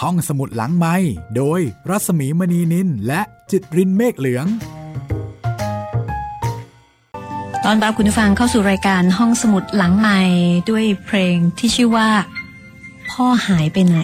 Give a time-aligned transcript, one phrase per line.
[0.00, 0.96] ห้องสมุดหลังไม้
[1.36, 3.20] โดยรัสมีมณีนินและ
[3.50, 4.46] จิตรินเมฆเหลือง
[7.64, 10.20] ตอนรับคุณผู้ฟังเข้าสู่รายการห้องสมุดหลังใหม่
[10.70, 12.08] ด้วยเพลงที่ชื่อว่า
[13.10, 14.00] พ่อหายไปไหน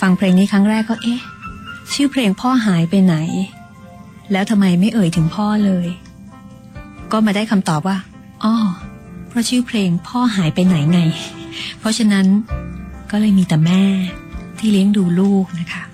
[0.00, 1.20] ฟังเพลงนี้ครั้งแรกก็เอ๊ะ
[1.92, 3.16] ชื่อเพลงพ่อหายไปไหน
[4.32, 5.88] แล้วทำไมไม่เอ่ยถึงพ่อเลย
[7.12, 7.98] ก็มาได้คำตอบว่า
[8.44, 8.54] อ๋อ
[9.28, 11.00] เพราะชื่อเพลงพ่อหายไปไหนไง
[11.78, 12.26] เพราะฉะนั้น
[13.10, 13.82] ก็เลยมีแต่แม่
[14.58, 15.84] ที่เลี้ยงดูลูกนะคะ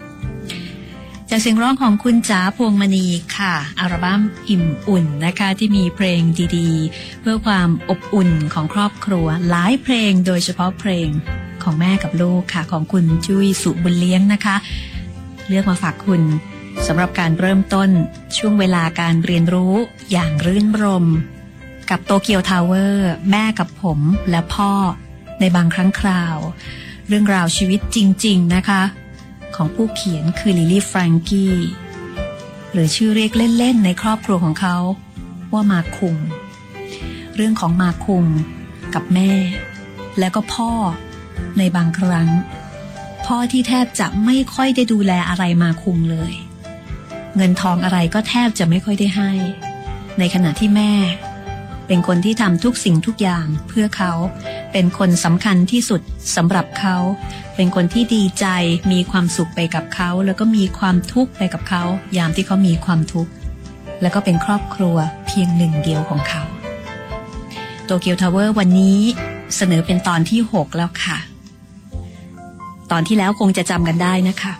[1.31, 3.07] จากเสียงร้องของคุณจ๋าพวงมณี
[3.37, 6.21] ค่ะอัลบั้มอิ่มอุ่นนะคะ ที่มีเพลง
[6.57, 11.09] ดีๆ เพื่อความอบอุ่นของครอบครัว หลายเพลงโดยเฉพาะเพลง
[11.63, 14.57] ของแม่กับลูกค่ะ ของคุณจุ้ยสุบุญเลี้ยงนะคะ
[15.49, 16.23] เลือกมาฝากคุณ
[16.87, 17.91] สำหรับการเริ่มต้น
[18.37, 19.75] ช่วงเวลาการเรียนรู้
[20.13, 21.07] อย่างรื่นรมย์
[21.91, 24.73] กับโตเกียวทาวเวอร์ แม่กับผมและพ่อ
[25.41, 26.39] ในบางครั้งคราว
[27.13, 28.83] เรื่องราวชีวิตจริง ๆ นะคะ
[29.57, 31.55] ของผู้เขียนคือลิลี่แฟรงกี้
[32.73, 34.77] หรือชื่อเรียกเล่น ๆ ในครอบครัวของเขา
[35.53, 36.17] ว่ามาคุง
[37.35, 38.25] เรื่องของมาคุง
[38.95, 39.33] กับแม่
[40.19, 40.71] แล้วก็พ่อ
[41.59, 42.29] ในบางครั้ง
[43.27, 46.33] พ่อที่แทบจะไม่ค่อยได้ดูแลอะไรมาคุงเลย
[47.37, 49.31] เงินทองอะไรก็แทบจะไม่ค่อยได้ให้
[50.19, 50.93] ในขณะที่แม่
[51.87, 54.13] เป็นคนที่ทำทุกสิ่งทุกอย่างเพื่อเขา
[54.73, 56.01] เป็นคนสำคัญที่สุด
[56.37, 56.97] สำหรับเขา
[57.57, 58.47] เป็นคนที่ดีใจ
[58.93, 61.83] มีความสุขไปกับเขา แล้วก็มีความทุกข์ไปกับเขา
[62.17, 63.31] ยามที่เขามีความทุกข์
[64.03, 66.43] แล้วก็เป็นครอบครัวเพียงหนึ่งเดียวของเขา
[67.85, 68.99] โตเกียวทาวเวอร์วันนี้
[69.57, 71.19] เสนอเป็นตอนที่ 6 แล้วค่ะ
[72.91, 74.53] ตอนที่แล้วคงจะจำกันได้นะคะ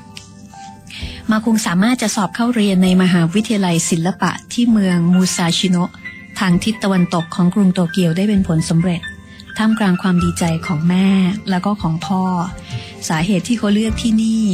[1.31, 5.91] มาคงสามารถจะสอบเข้าเรียนในมหาวิทยาลัยศิลปะที่เมืองมูซาชิโนะ
[6.39, 9.01] ทางทิศตะวันตกของกรุงโตเกียวได้เป็นผลสำเร็จ
[9.65, 11.09] ท่ามกลางความดีใจของแม่
[11.51, 12.23] แล้วก็ของพ่อ
[13.09, 14.45] สาเหตุที่เขาเลือกที่นี่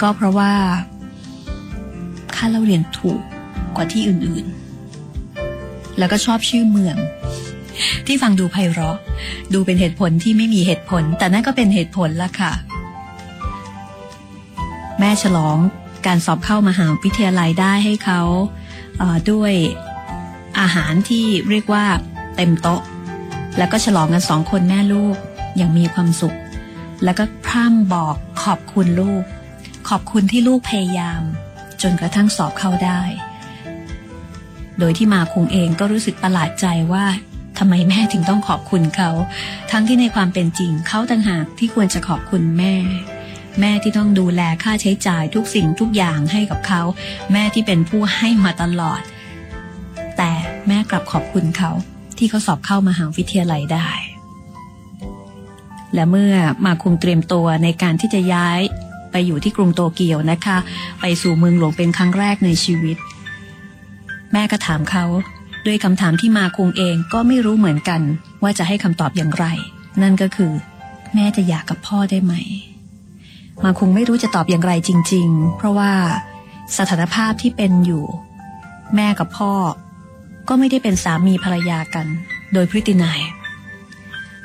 [0.00, 0.52] ก็เพราะว่า
[2.34, 3.20] ค่าเล่าเรียนถูก
[3.76, 6.96] กว่าที่อื่นๆ แล้วก็ชอบชื่อเมือง
[8.06, 8.96] ที่ฟังดูไพเราะ
[9.54, 12.52] ดูเป็นเหตุผลที่ไม่มีเหตุผล แต่นั่นก็เป็นเหตุผลละค่ะ
[14.98, 15.56] แม่ฉลอง
[16.06, 18.20] การสอบเข้ามหาวิทยาลัยได้ให้เขา
[18.98, 19.52] เด้วย
[20.60, 21.84] อาหารที่เรียกว่า
[22.36, 22.82] เต็มโต๊ะ
[23.56, 25.16] แล้วก็ฉลองกันสองคนแม่ลูก
[25.56, 26.36] อย่างมีความสุข
[27.04, 29.24] แล้วก็พร่ำบอกขอบคุณลูก
[29.88, 31.22] ขอบคุณที่ลูกพยายาม
[31.82, 33.00] จนกระทั่งสอบเข้าได้
[34.78, 37.06] โดยที่มาคงเองก็รู้สึกประหลาดใจว่า
[37.58, 39.10] ทำไมแม่ถึงต้องขอบคุณเขา
[39.70, 42.74] ทั้งที่ในความเป็นจริงเขาต่างหากที่ควรจะขอบคุณแม่
[43.60, 46.82] แม่ที่ต้องดูแลค่าใช้จ่ายทุกสิ่งทุกอย่างให้กับเขา
[47.32, 49.00] แม่ที่เป็นผู้ให้มาตลอด
[50.16, 50.32] แต่
[50.68, 51.70] แม่กลับขอบคุณเขา
[52.18, 53.88] ที่เขาสอบเข้ามหาวิทยาลัยได้
[55.94, 56.34] และเมื่อ
[56.66, 58.60] มาคุงเตรียมตัวในการที่จะย้าย
[59.12, 60.56] ไปอยู่ที่กรุงโตเกียวนะคะ
[61.00, 62.96] ไปสู่เมืองหลวงเป็นครั้งแรกในชีวิต
[64.32, 65.04] แม่ก็ถามเขา
[65.66, 68.00] ด้วยคำถามที่มาคุงเองก็ไม่รู้เหมือนกัน
[68.42, 69.46] ว่าจะให้คำตอบอย่างไร
[70.02, 70.52] นั่นก็คือ
[71.14, 72.34] แม่จะอยากกับพ่อได้ไหม
[73.64, 75.92] มาคุงไม่รู้จะตอบอย่างไรจริง ๆ เพราะว่า
[76.78, 78.04] สถานภาพที่เป็นอยู่
[78.96, 79.52] แม่กับพ่อ
[80.48, 82.06] ก็ไม่ได้เป็นสามีภรรยากัน
[82.52, 83.20] โดยพฤตินัย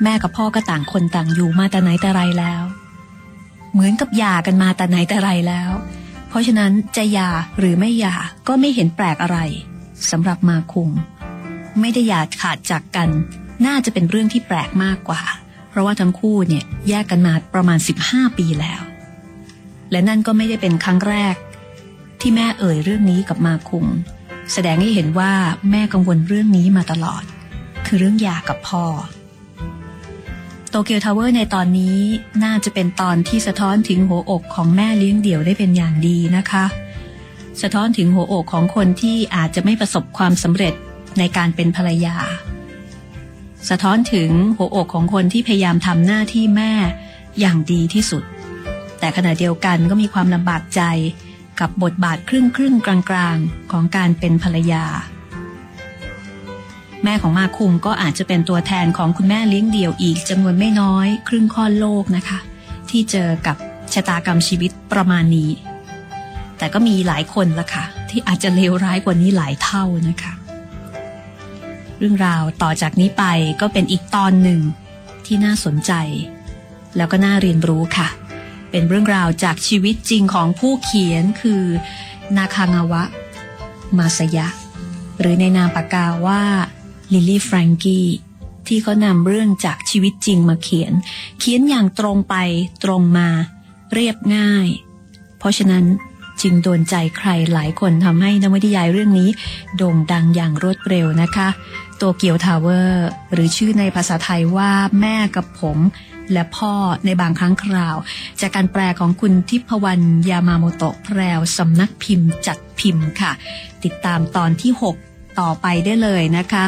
[0.02, 2.62] แม่กับพ่อก็ต่างคนต่างอยู่มาแต่ไหนแต่ไรแล้ว
[3.72, 5.70] เหมือนกับหย่ากันมาแต่ไหนแต่ไรแล้ว
[6.28, 8.14] เพราะฉะนั้นจะหย่าหรือไม่หย่า
[8.48, 9.38] ก็ไม่เห็นแปลกอะไร
[10.10, 10.90] สำหรับมาคุง
[11.80, 13.08] ไม่ได้อยาขาดจากกัน
[13.66, 15.22] น่าจะเป็นเรื่องที่แปลกมากกว่า
[15.70, 17.78] เพราะว่าทั้งคู่เนี่ยแยกกันมาประมาณ
[18.08, 18.80] 15 ปีแล้ว
[19.90, 21.34] และนั่นก็ไม่ได้เป็นครั้งแรก
[22.20, 23.86] ที่แม่เอ่ยเรื่องนี้กับมาคุง
[24.52, 25.32] แสดงให้เห็นว่า
[25.70, 27.22] แม่กังวลเรื่องนี้มาตลอด
[27.86, 28.84] คือเรื่องหย่ากับพ่อ
[30.70, 31.98] โตเกียวทาวเวอร์ในตอนนี้
[32.44, 36.64] น่าจะเป็นตอนที่สะท้อนถึงหัวอกของแม่เลี้ยงเดี่ยวได้เป็นอย่างดีนะคะ
[37.62, 40.74] สะท้อนถึงหัวอกของคนที่อาจจะไม่ประสบความสำเร็จ
[41.18, 42.16] ในการเป็นภรรยา
[43.68, 46.72] สะท้อนถึงหัวอกของคนที่พยายามทำหน้าที่แม่
[47.40, 48.22] อย่างดีที่สุด
[48.98, 50.82] แต่ขณะเดียวกันก็มีความลำบากใจ
[51.60, 54.84] กับบทบาทครึ่งครึ่งกลางๆ ของการเป็นภรรยา
[57.04, 62.38] แม่ของมาคุงก็อาจจะเป็นตัวแทนของคุณแม่เลี้ยงเดี่ยวอีกจำนวนไม่น้อย ครึ่งค่อนโลกนะคะ
[62.90, 63.56] ที่เจอกับ
[63.92, 65.50] ชะตากรรมชีวิตประมาณนี้
[66.58, 70.32] แต่ก็มีหลายคนละค่ะ ที่อาจจะเลวร้ายกว่านี้หลายเท่านะคะ
[71.98, 73.24] เรื่องราวต่อจากนี้ไป
[73.60, 74.60] ก็เป็นอีกตอนหนึ่ง
[75.26, 75.92] ที่น่าสนใจ
[76.96, 78.08] แล้วก็น่าเรียนรู้ค่ะ
[78.76, 81.62] เป็นเรื่องราวจากชีวิตจริงของผู้เขียนคือ
[82.36, 83.02] นาคางาวะ
[83.98, 84.46] มาสยะ
[85.20, 86.42] หรือในนามปากกาว่า
[87.12, 88.08] ลิลลี่แฟรงกี้
[88.66, 90.92] ที่เขานำเรื่องจากชีวิตจริงมาเขียน
[91.38, 92.34] เขียนอย่างตรงไป
[92.84, 93.28] ตรงมา
[93.92, 94.66] เรียบง่าย
[95.38, 95.84] เพราะฉะนั้น
[96.42, 99.30] จึงโดนใจใครหลายคนทำให้นวนิยายเรื่องนี้
[99.76, 101.48] โด่งดังอย่างรวดเร็วนะคะ
[102.00, 105.78] โตเกียวทาวเวอร์ หรือชื่อในภาษาไทยว่าแม่กับผม
[106.32, 106.74] และพ่อ
[107.04, 107.96] ในบางครั้งคราว
[108.40, 113.32] จากการแปลของคุณทิพวรรณยามาโมโตะแพรวสำนักพิมพ์จัดพิมพ์ค่ะ
[113.84, 114.72] ติดตามตอนที่
[115.06, 116.64] 6 ต่อไปได้เลยนะคะ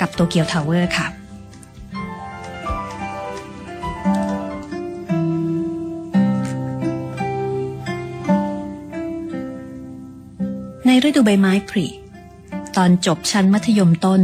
[0.00, 1.08] กับโตเกียวทาวเวอร์ค่ะ
[10.86, 11.86] ในฤดูใบไม้ผลิ
[12.76, 14.22] ตอนจบชั้นมัธยมต้น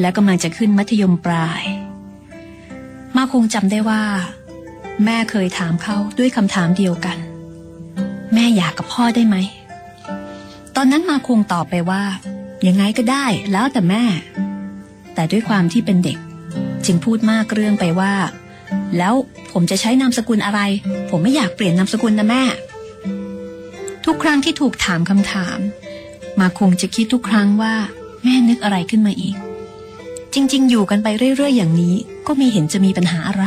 [0.00, 1.62] และกำลังจะขึ้นมัธยมปลาย
[3.20, 4.02] มาคงจำได้ว่า
[5.04, 7.18] แม่เคยถามเขาด้วยคำถามเดียวกัน
[8.34, 9.36] แม่อยากกับพ่อได้ไหม
[10.76, 12.02] ตอนนั้นมาคงตอบไปว่า
[12.66, 14.04] ยังไงก็ได้แล้วแต่แม่
[15.14, 16.18] แต่ด้วยความที่เป็นเด็ก
[16.86, 18.14] จึงพูดมากเรื่องไปว่า
[18.96, 19.14] แล้ว
[19.52, 20.60] ผมจะใช้นามสกุลอะไร
[21.10, 22.42] ผมไม่อยากเปลี่ยนนามสกุลนะแม่
[24.04, 25.58] ทุกครั้งที่ถูกถามคำถาม
[26.40, 27.74] มาคงจะคิดทุกครั้งว่า
[28.24, 29.36] แม่นึกอะไรขึ้นมาอีก
[30.34, 31.96] จริง ๆ อยู่กันไปเรื่อย ๆ อย่างนี้
[32.26, 33.46] ก็ไม่เห็นจะมีปัญหาอะไร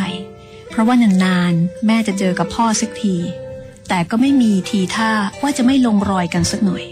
[0.69, 3.15] เพราะว่านานๆ แม่จะเจอกับพ่อสักที
[3.89, 5.11] แต่ก็ไม่มีทีท่า
[5.41, 6.85] ว่าจะไม่ลงรอยกันสักหน่อย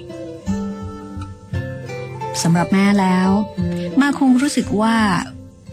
[2.41, 3.29] สำหรับแม่แล้ว
[4.01, 4.97] มาคงรู้สึกว่า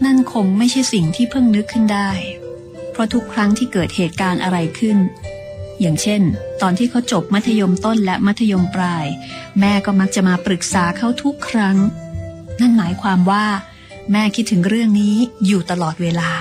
[0.05, 2.09] นั่นคงไม่ใช่สิ่งที่เพิ่งนึกขึ้นได้
[2.91, 4.97] เพราะทุกครั้งที่เกิดเหตุการณ์อะไรขึ้น
[5.81, 6.21] อย่างเช่น
[6.61, 9.05] ตอนที่เขาจบมัธยมต้นและมัธยมปลาย
[9.59, 11.77] แม่ก็มักจะมาปรึกษาเขาทุกครั้ง
[12.59, 13.45] นั่นหมายความว่า
[14.11, 15.15] แม่คิดถึงเรื่องนี้
[15.45, 16.31] อยู่ตลอดเวลา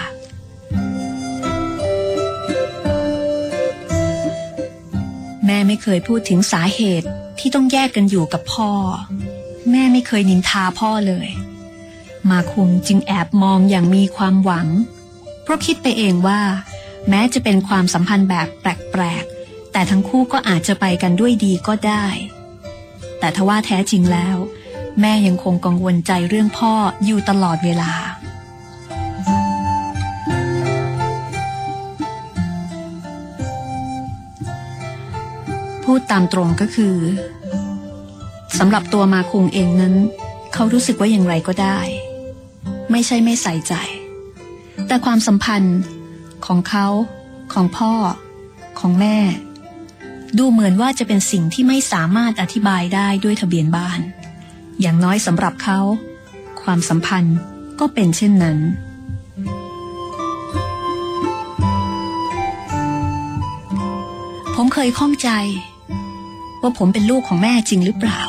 [5.46, 7.08] แม่ไม่เคยพูดถึงสาเหตุ
[7.38, 8.70] ที่ต้องแยกกันอยู่กับพ่อ
[9.70, 11.28] แม่ไม่เคยนินทาพ่อเลย
[12.30, 14.68] มาคุงจึงแอบมองอย่างมีความหวัง
[15.42, 16.40] เพราะคิดไปเองว่า
[17.08, 22.06] แม้จะเป็นความสัมพันธ์แบบแปลกๆ แต่ทั้งคู่ก็อาจจะไปกันด้วยดีก็ได้
[23.18, 24.36] แต่ทว่าแท้จริงแล้ว
[25.00, 26.72] แม่ยังคงกังวลใจเรื่องพ่อ
[27.04, 27.92] อยู่ตลอดเวลา
[35.84, 36.96] พูดตามตรงก็คือ
[38.58, 39.94] สำหรับตัวมาคุงเองนั้น
[40.54, 41.78] เขารู้สึกว่าอย่างไรก็ได้
[42.90, 43.74] ไม่ใช่ไม่ใส่ใจ
[44.86, 45.78] แต่ความสัมพันธ์
[46.46, 46.86] ของเขา
[47.52, 47.92] ของพ่อ
[48.80, 49.18] ของแม่
[50.38, 54.00] ดูเหมือนว่าจะเป็นสิ่งที่ไม่สามารถอธิบายได้ด้วยทะเบียนบ้าน
[54.80, 55.80] อย่างน้อยสำหรับเขา
[56.62, 57.36] ความสัมพันธ์
[57.80, 58.58] ก็เป็นเช่นนั้น
[64.54, 65.30] ผมเคยข้องใจ
[66.62, 68.20] ว่าผมเป็นลูกของแม่จริงหรือเปล่า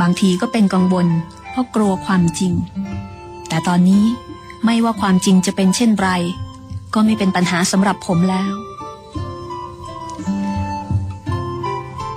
[0.00, 1.06] บางทีก็เป็นกังวล
[1.50, 2.52] เพราะกลัวความจริง
[3.48, 4.04] แต่ตอนนี้
[4.64, 6.08] ไม่ว่าความจริงจะเป็นเช่นไร
[6.94, 8.52] ก็ไม่เป็นปัญหาสำหรับผมแล้ว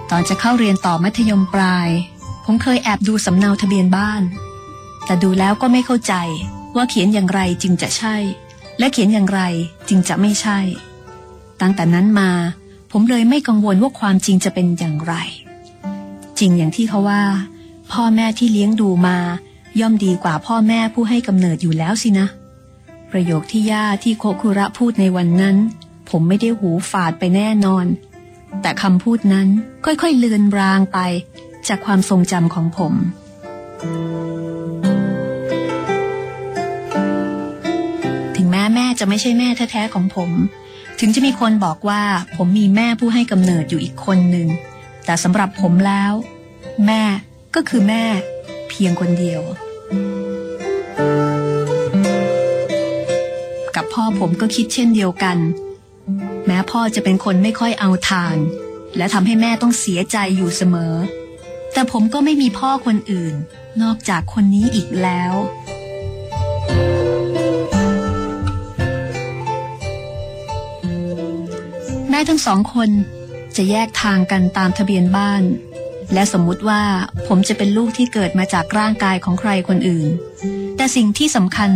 [0.09, 1.89] ตอนจะเข้าเรียนต่อมัธยมปลาย
[2.51, 4.21] ผมเคยแอบดูสำเนาทะเบียนบ้าน
[5.05, 6.13] แต่ดูแล้วก็ไม่เข้าใจ
[6.75, 8.15] ว่าเขียนอย่างไรจึงจะใช่
[8.79, 9.41] และเขียนอย่างไร
[9.89, 10.59] จึงจะไม่ใช่
[11.61, 12.31] ตั้งแต่นั้นมา
[12.91, 15.13] ผมเลยไม่กังวลว่าความจริงจะเป็นอย่างไร
[16.39, 17.23] จริงอย่างที่เขาว่า
[17.91, 19.17] พ่อแม่ที่เลี้ยงดูมา
[19.79, 22.27] ย่อมดีกว่าพ่อแม่ผู้ให้กำเนิดอยู่แล้วสินะ
[23.11, 25.57] ประโยคที่ย่าที่โคคุระพูดในวันนั้น
[26.09, 27.85] ผมไม่ได้หูฝาดไปแน่นอน
[28.61, 29.47] แต่คำพูดนั้น
[29.85, 30.99] ค่อยๆเลือนรางไป
[31.69, 32.93] จากความทรงจำของผม
[38.35, 40.31] ถึงแม้แม่จะไม่ใช่แม่แท้ๆของผม
[40.99, 42.01] ถึงจะมีคนบอกว่า
[42.35, 44.47] ผมมีแม่ผู้ให้กำเนิดอยู่อีกคนหนึ่ง
[45.05, 46.13] แต่สำหรับผมแล้ว
[46.85, 47.03] แม่
[47.55, 48.03] ก็คือแม่
[48.69, 49.41] เพียงคนเดียว
[53.75, 55.37] กับพ่อผมก็คิดเช่นเดียวกัน
[56.45, 58.37] แม้พ่อจะเป็นคนไม่ค่อยเอาทาน
[58.97, 60.93] และทำให้แม่ต้องเสียใจอยู่เสมอ
[61.73, 63.35] แต่ผมก็ไม่มีพ่อคนอื่น
[63.81, 65.33] นอกจากคนนี้อีกแล้ว
[72.09, 72.89] แม่ทั้งสองคน
[73.55, 75.43] จะแยกทางกันตามทะเบียนบ้าน
[76.13, 76.83] และสมมุติว่า
[77.27, 80.07] ผมจะเป็นลูกที่เกิดมาจากร่างกายของใครคนอื่น
[80.75, 81.71] แต่สิ่งที่สำคัญ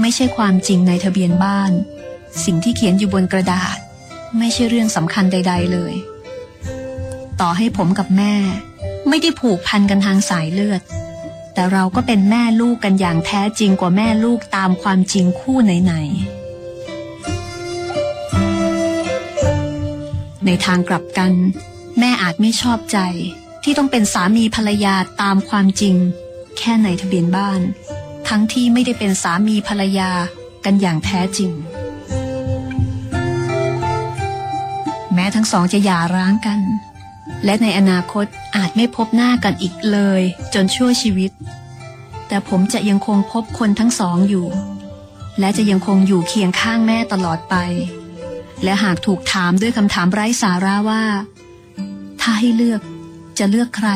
[0.00, 1.72] ไม่ใช่ความจริงในทะเบียนบ้าน
[2.44, 3.76] สิ่งที่เขียนอยู่บนกระดาษ
[4.38, 5.94] ไม่ใช่เรื่องสำคัญใด ๆเลย
[7.40, 8.34] ต่อให้ผมกับแม่
[9.08, 10.82] ไม่ได้ผูกพันกันทางสายเลือด
[11.54, 16.04] แต่เราก็เป็นแม่ลูกกันอย่างแท้จริงกว่าแม่ลูกตามความจริงคู่ไหนๆ
[20.46, 21.32] ในทางกลับกัน
[21.98, 22.98] แม่อาจไม่ชอบใจ
[23.62, 25.96] ที่ต้องเป็นสามีภรรยาตามความจริง
[26.58, 27.60] แค่ในทะเบียนบ้าน
[28.28, 30.10] ททั้งที่ไม่ได้เป็นสามีภรรยา
[30.64, 31.50] กันอย่างแท้จริง
[35.14, 36.60] แม้ทั้งสองจะหย่าร้างกัน
[37.44, 40.20] และในอนาคตอาจไม่พบหน้ากันอีกเลย
[40.54, 41.30] จนชั่วชีวิต
[42.28, 44.46] แต่ผมจะยังคงพบคนทั้งสองอยู่
[45.38, 47.54] และจะยังคงอยู่เคียงข้างแม่ตลอดไป
[48.64, 51.04] และหากถูกถามด้วยคำถามไร้สาระว่า
[52.20, 52.80] ถ้าให้เลือก
[53.38, 53.90] จะเลือกใคร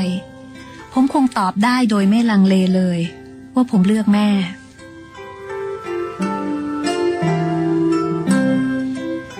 [0.93, 2.99] ผมคงตอบได้โดยไม่ลังเลเลย
[3.55, 4.29] ว่าผมเลือกแม่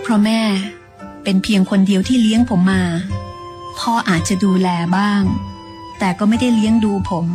[0.03, 0.41] เพราะแม่
[1.25, 2.83] เป็นเพียงคนเดียวที่เลี้ยงผมมา
[3.79, 5.23] พ่ออาจจะดูแลบ้าง
[5.99, 7.27] แต่ก็ไม่ได้เลี้ยงดูผม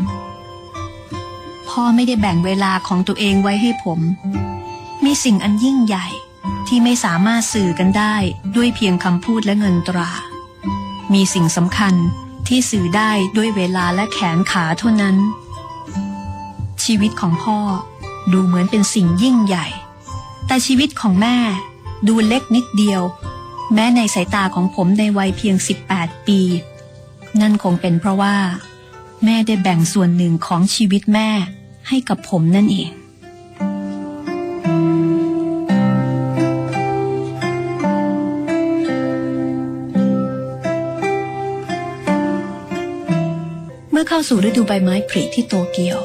[1.69, 3.99] พ่อไม่ได้แบ่งเวลาของตัวเองไว้ให้ผม
[5.05, 6.07] มีสิ่งอันยิ่งใหญ่
[6.67, 8.15] ที่ไม่สามารถสื่อกันได้
[8.55, 10.11] ด้วยเพียงคำพูดและเงินตรา
[11.13, 11.93] มีสิ่งสำคัญ
[12.47, 15.15] ที่สื่อได้ด้วยเวลาและแขนขาเท่านั้น
[16.83, 17.59] ชีวิตของพ่อ
[18.31, 19.67] ดูเหมือนเป็นสิ่งยิ่งใหญ่
[20.47, 21.37] แต่ชีวิตของแม่
[22.07, 23.01] ดูเล็กนิดเดียว
[23.73, 25.55] แม้ในสายตาของผมในวัยเพียง
[25.91, 26.39] 18 ปี
[27.41, 28.35] นั่นคงเป็นเพราะว่า
[29.25, 31.29] แม่ได้แบ่งส่วนหนึ่งของชีวิตแม่
[31.87, 32.91] ให้กับผมนั่นเอง
[43.91, 45.99] เมื่อเข้าสู่ฤดูใบไม้ผลิที่โตเกียว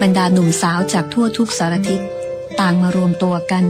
[0.00, 2.00] บรรดาหนุ่มสาวจากทั่วทุกสารทิศ
[2.60, 3.64] ต่างมารวมตัวกัน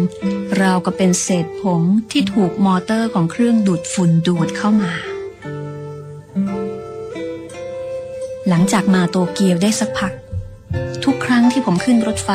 [0.63, 4.93] ราวกับเป็นเศษผงที่ถูกมอเตอร์ของเครื่องดูดฝุ่นดูดเข้ามา
[8.49, 10.13] หลังจากมาโตเกียวได้สักพัก
[11.05, 12.31] ทุกครั้งที่ผมขึ้นรถไฟ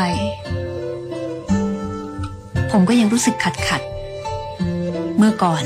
[2.71, 3.81] ผมก็ยังรู้สึกขัดขัด
[5.17, 5.63] เมื่อก่อน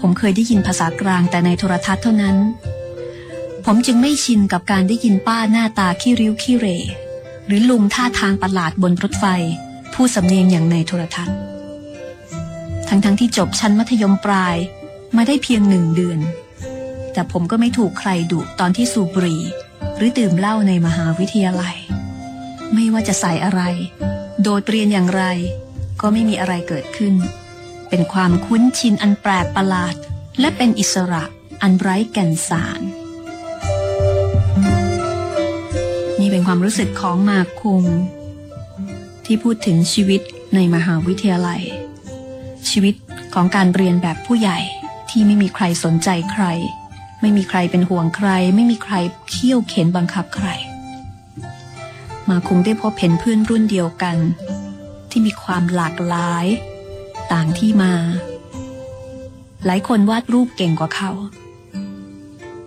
[0.00, 2.36] ผมเคยได้ยินภาษากลางแต่ในโทรทัศน์เท่านั้น
[3.64, 6.66] ผมจึงไม่ชินกับการได้ยินป้าหน้าตาขี้ริ้วขี้เร
[7.46, 9.24] หรือลุงท่าทางประหลาดบนรถไฟ
[9.94, 11.49] พูดสำเนียงอย่างในโทรทัศน์
[12.92, 14.56] ทั้งๆทที่จบชั้นมัธยมปลาย
[15.16, 16.20] มาได้เพียงหนึ่งเดือน
[17.12, 19.42] แต่ผมก็ไม่ถูกใครดุตอนที่สูบบุหรี่
[19.96, 21.76] หรือดื่มเหล้าในมหาวิทยาลัย
[22.74, 23.62] ไม่ว่าจะใส่อะไร
[24.42, 25.22] โดดเรียนอย่างไร
[26.00, 27.14] ก็ไม่มีอะไรเกิดขึ้น
[27.88, 29.94] เป็นความคุ้นชินอันแปลกประหลาด
[30.40, 31.24] และเป็นอิสระ
[31.62, 32.80] อันไร้แก่นสาร
[36.20, 37.84] นี่เป็นความรู้สึกของมาคุง
[39.24, 40.20] ที่พูดถึงชีวิต
[40.54, 41.62] ในมหาวิทยาลัย
[42.72, 42.94] ชีวิต
[43.34, 44.58] ของการเรียนแบบผู้ใหญ่
[45.10, 46.44] ที่ไม่มีใครสนใจใคร
[47.20, 48.94] ไม่มีใครเป็นห่วงใคร ไม่มีใคร
[49.28, 50.48] เคี่ยวเข็นบังคับใคร
[52.28, 54.16] มาคุงได้พบเห็นเพื่อนรุ่นเดียวกัน
[55.10, 56.46] ที่มีความหลากหลาย
[57.32, 57.94] ต่างที่มา
[59.66, 61.10] หลายคนวาดรูปเก่งกว่าเขา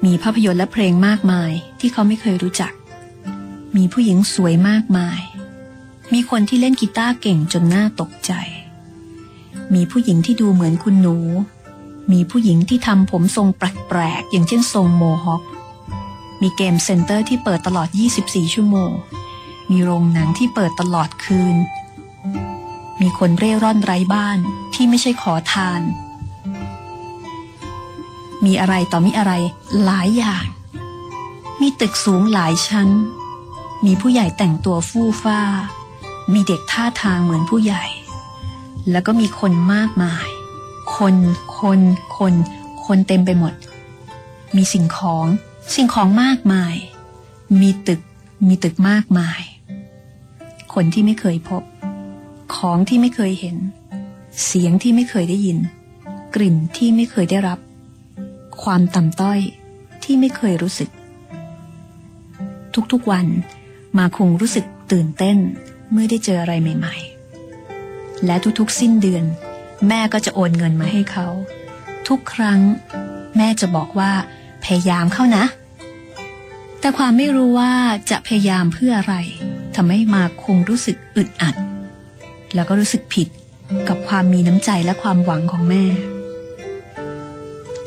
[0.06, 2.74] มีภาพยนตร์และเพลงมากมายที่เขาไม่เคยรู้จัก
[3.76, 5.20] มีผู้หญิงสวยมากมาย
[6.14, 8.32] มีคนที่เล่นกีตาร์เก่งจนน่าตกใจ
[9.74, 11.18] มีผู้หญิงที่ดูเหมือนคุณหนู
[12.12, 15.42] มีผู้หญิงที่ทำผมทรงแปลกๆ อย่างเช่นทรงโมฮอค
[16.42, 17.88] มีเกมเซ็นเตอร์ที่เปิดตลอด
[18.22, 18.92] 24 ชั่วโมง
[19.72, 21.56] มีโรงหนังที่เปิดตลอดคืน
[23.02, 24.38] มีคนเร่ร่อนไร้บ้าน
[24.74, 25.82] ที่ไม่ใช่ขอทาน
[28.46, 29.34] มีอะไรต่อมีอะไร
[29.84, 30.46] หลายอย่าง
[31.62, 32.90] มีตึกสูงหลายชั้น
[33.86, 35.40] มีผู้ใหญ่แต่งตัวฟู่ฟ้า
[36.34, 37.84] มีเด็กท่าทางเหมือนผู้ใหญ่
[38.92, 40.28] แล้วก็มีคนมากมาย
[40.98, 41.16] คน
[41.60, 41.80] คน
[42.18, 42.34] คน
[42.86, 43.54] คนเต็มไปหมด
[44.56, 45.26] มีสิ่งของ
[45.76, 46.76] สิ่งของมากมาย
[47.62, 48.02] มีตึก
[48.48, 49.42] มีตึกมากมาย
[50.74, 51.64] คนที่ไม่เคยพบ
[52.56, 53.58] ของที่ไม่เคยเห็น
[54.46, 55.58] เสียงที่ไม่เคยได้ยิน
[56.36, 57.60] กลิ่นที่ไม่เคยได้รับ
[58.64, 59.40] ความต่ำต้อย
[60.04, 60.90] ที่ไม่เคยรู้สึก
[62.92, 63.28] ทุกๆวัน
[63.98, 65.38] มาคงรู้สึกตื่นเต้น
[65.92, 67.13] เมื่อได้เจออะไรใหม่ ๆ
[68.26, 69.24] และทุกๆสิ้นเดือน
[69.88, 71.28] แม่ก็จะโอนเงินมาให้เขา
[72.08, 72.60] ทุกครั้ง
[73.38, 74.12] แม่จะบอกว่า
[74.64, 75.46] พยายามเข้านะ
[76.80, 77.72] แต่ความไม่รู้ว่า
[78.12, 79.16] จะพยายามเพื่ออะไร
[79.76, 81.56] ทำให้มาคงรู้สึกอึดอัด
[82.56, 83.28] แล้วก็รู้สึกผิด
[83.88, 85.84] กับความมีน้ำใจและความหวังของแม่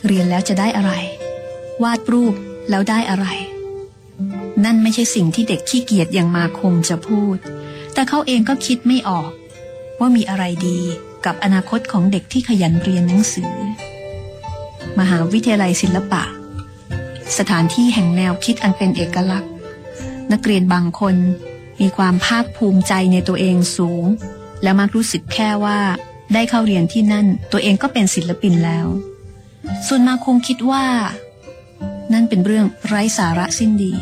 [0.07, 0.93] เรียนแล้วจะได้อะไร
[1.83, 2.35] วาดรูป
[2.71, 3.27] แล้วได้อะไร
[4.65, 7.37] นั่นไม่ใช่สิ่งที่เด็กขี้เกียจอย่างมาคงจะพูด
[7.95, 9.31] แต่เขาเองก็คิดไม่ออก
[10.01, 10.79] ว่ามีอะไรดี
[11.27, 13.53] กับอนาคตของเด็กที่ขยันเรียนหนังสือ
[14.99, 16.23] มหาวิทยาลัยศิลปะ
[17.39, 19.53] สถานที่แห่งแนวคิดอันเป็นเอกลักษณ์
[20.33, 21.17] นักเรียนบางคน
[21.81, 24.05] มีความภาคภูมิใจในตัวเองสูง
[24.63, 25.79] และมักรู้สึกแค่ว่า
[26.35, 28.87] ได้เข้าเรียนที่นั่น ตัวเองก็เป็นศิลปินแล้ว
[29.87, 30.85] ส่วนมาคงคิดว่า
[32.13, 33.95] นั่นเป็นเรื่องไร้สาระสิ้นดี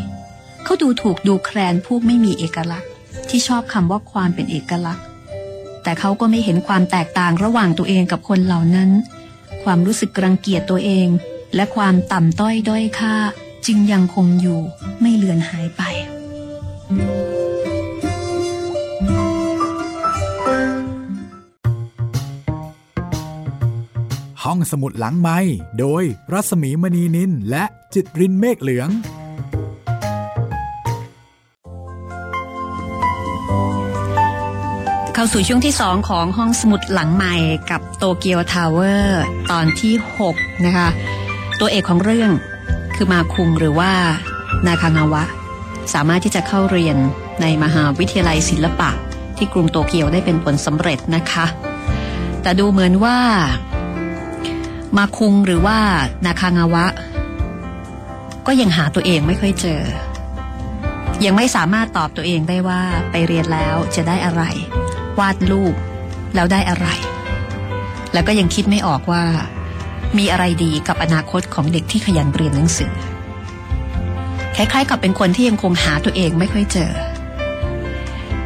[0.64, 2.90] เขาดูถูกดูแคลนพวกไม่มีเอกลักษณ์
[3.28, 5.04] ที่ที่ชอบคำว่าความเป็นเอกลักษณ์
[5.84, 8.90] แต่เขาก็ไม่เห็นความแตกต่างระหว่างตัวเองกับคนเหล่านั้น
[9.64, 11.08] ความรู้สึกรังเกียจตัวเอง
[11.54, 13.16] และความต่ำต้อยด้อยค่า
[13.66, 14.60] จึงยังคงอยู่
[15.00, 15.82] ไม่เลือนหายไป
[24.42, 25.38] ห้องสมุดหลังไม้
[25.78, 27.64] โดยรัสมีมณีนินและ
[27.94, 37.34] จิตรินเมฆเหลืองาสู่ช่วงที่ 2 ของห้องสมุดหลังใหม่
[37.70, 39.94] กับโตเกียวทาวเวอร์ตอนที่
[40.28, 40.88] 6 นะคะ
[41.60, 42.30] ตัวเอกของเรื่อง
[42.94, 43.92] คือมาคุงหรือว่า
[44.66, 45.24] นาคางาวะ
[45.94, 46.96] สามารถที่จะเข้าเรียน
[47.42, 48.90] ในมหาวิทยาลัยศิลปะ
[49.36, 51.46] ที่กรุงโตเกียวได้เป็นผลสำเร็จนะคะ
[52.42, 53.18] แต่ดูเหมือนว่า
[54.96, 55.78] มาคุงหรือว่า
[56.26, 56.86] นาคางาวะ
[58.46, 59.80] ก็ยังหาตัวเองไม่ค่อยเจอ
[61.24, 64.42] ยังไม่สามารถตอบตัวเองได้ว่าไปเรียนแล้วจะได้อะไร
[65.18, 65.74] วาดรูป
[66.34, 66.86] แล้วได้อะไร
[68.12, 69.24] แล้วก็ยังคิดไม่ออกว่า
[70.18, 72.92] มีอะไรดีกับอนาคตของเด็กที่ขยันเรียนหนังสือ
[74.56, 76.90] คล้ายๆ กับเป็นคนที่ยังคงหาตัวเองไม่ค่อยเจอ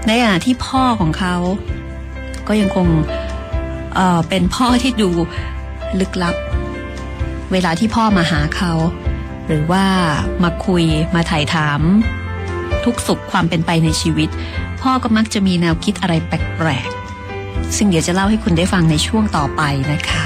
[0.06, 1.36] ในขณะที่พ่อของเขา
[2.48, 2.86] ก็ยังคง
[3.94, 5.10] เเป็นพ่อที่ดู
[6.00, 6.36] ลึกลับ
[7.52, 8.72] เวลาที่พ่อมาหาเขา
[9.46, 9.84] หรือว่า
[10.44, 10.84] มาคุย
[11.14, 11.80] มาถ่ายถาม
[12.84, 14.28] ทุกสุขความเป็นไปในชีวิต
[14.82, 20.24] พ่อก็มักจะมีแนวคิดอะไรแปลกๆ ซึ่งเดี๋ยวจะเล่าให้คุณได้ฟังในช่วงต่อไปนะคะ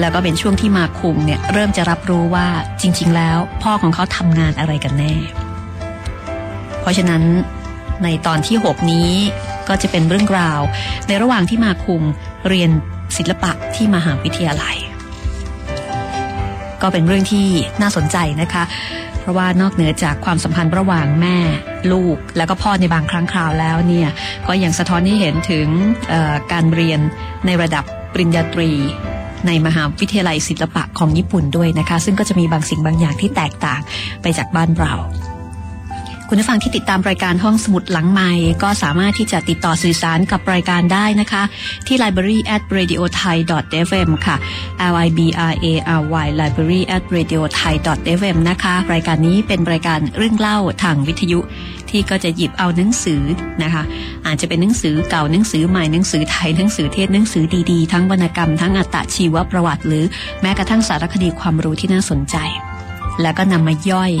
[0.00, 2.48] แล้วก็เป็นช่วงที่มาคุมเนี่ยเริ่มจะรับรู้ว่า
[2.80, 5.14] จริง ๆ แล้ว พ่อของเขาทำงานอะไรกันแน่
[6.80, 7.22] เพราะฉะนั้น
[8.04, 9.10] ในตอนที่ 6 นี้
[9.68, 10.60] ก็จะเป็นเรื่องราว
[11.08, 12.02] ในระหว่างที่มาคุม
[12.48, 12.70] เรียน
[13.16, 14.76] ศิลปะที่มหาวิทยาลัย
[16.82, 17.46] ก็เป็นเรื่องที่
[17.82, 18.62] น่าสนใจนะคะ
[19.20, 21.38] เพราะว่านอกเหนือจากความสัมพันธ์ระหว่างแม่
[21.92, 24.08] ลูกแล้วก็พ่อในบางครั้งคราวแล้วเนี่ย
[24.48, 25.68] ก็ยังสะท้อนให้เห็นถึง
[26.52, 27.00] การเรียน
[27.46, 28.70] ในระดับปริญญาตรี
[29.46, 33.80] ในมหาวิทยาลัยศิลปะของญี่ปุ่นด้วยนะคะ ซึ่งก็จะมีบางสิ่งบางอย่างที่แตกต่าง
[34.22, 34.92] ไปจากบ้านเรา
[36.32, 38.30] คุณผู้ฟังที่ติดตามรายการห้องสมุดหลังไม้
[38.62, 41.42] ก็สามารถที่จะติดต่อสื่อสารกับรายการได้นะคะ
[41.86, 43.36] ที่ library at radio thai
[43.88, 44.36] fm ค่ะ
[44.94, 45.66] l i b r a
[45.98, 47.74] r y library at radio thai
[48.18, 51.40] fm นะคะ รายการนี้เป็นรายการเรื่องเล่าทางวิทยุ
[51.90, 53.22] ที่ก็จะหยิบเอาหนังสือ
[53.62, 53.82] นะคะ
[54.26, 60.04] อาจจะเป็นหนังสือเก่าหนังสือใหม่หนังสือไทยหนังสือเทศหนังสือดีๆ ทั้งวรรณกรรมทั้งอัตชีวประวัติ หรือ
[60.42, 62.36] แม้กระทั่งสารคดีความรู้ที่น่าสนใจ
[63.22, 64.14] แล้วก็นำมาย่อย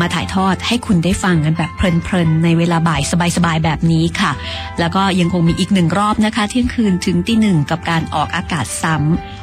[0.00, 3.02] มาถ่ายทอดให้คุณได้ฟังกันแบบเพลินๆในเวลาบ่าย
[3.36, 4.32] สบายๆแบบนี้ค่ะ
[4.78, 8.96] แล้วก็ยังคงมีอีกหนึ่งรอบนะคะ เที่ยงคืนถึงตีหนึ่งกับการออกอากาศซ้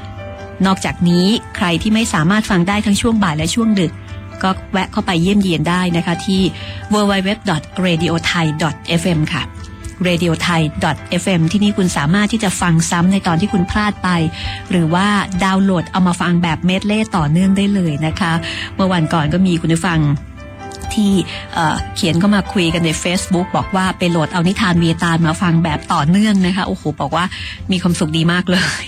[0.09, 3.91] ำนอกจากนี้ใครที่ไม่สามารถฟังได้ทั้งช่วงบ่ายและช่วงดึก
[4.43, 6.41] ก็แวะเข้าไปเยี่ยมเยียนได้นะคะที่
[6.93, 9.43] www.radiothai.fm ค่ะ
[10.07, 10.61] radio thai
[11.21, 14.09] fm ที่นี่คุณสามารถที่จะฟังซ้ำในตอนที่คุณพลาดไป
[14.71, 15.07] หรือว่า
[15.43, 18.31] ดาวน์โหลดเอามาฟังแบบเมดเล่ต่อเนื่องได้เลยนะคะ
[18.75, 19.99] เมื่อวันก่อนก็มีคุณผู้ฟัง
[20.95, 21.11] ที่
[21.95, 27.25] เขียนเข้ามาคุยกันใน Facebook บอกว่าไปโหลดเอานิทานเวียตาลมาฟังแบบต่อเนื่องนะคะโอ้โหบอกว่า
[27.71, 28.85] มีความสุขดีมากเลย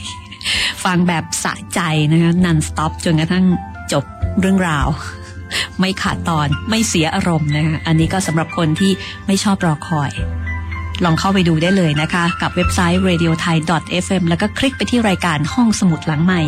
[0.85, 1.79] ฟังแบบสะใจ
[2.11, 3.45] นะคะนันสต็อปจนกระทั่ง
[3.91, 4.03] จบ
[4.39, 4.87] เรื่องราว
[5.79, 8.91] ไม่ขาดตอนไม่เสียอารมณ์นะคะอันนี้ก็สำหรับคนที่
[9.27, 10.11] ไม่ชอบรอคอย
[11.05, 13.57] ลองเข้าไปดูได้เลยนะคะ กับเว็บไซต์ radio thai
[14.05, 16.41] fm แล้วก็คลิกไปที่รายการห้องสมุดหลังใหม่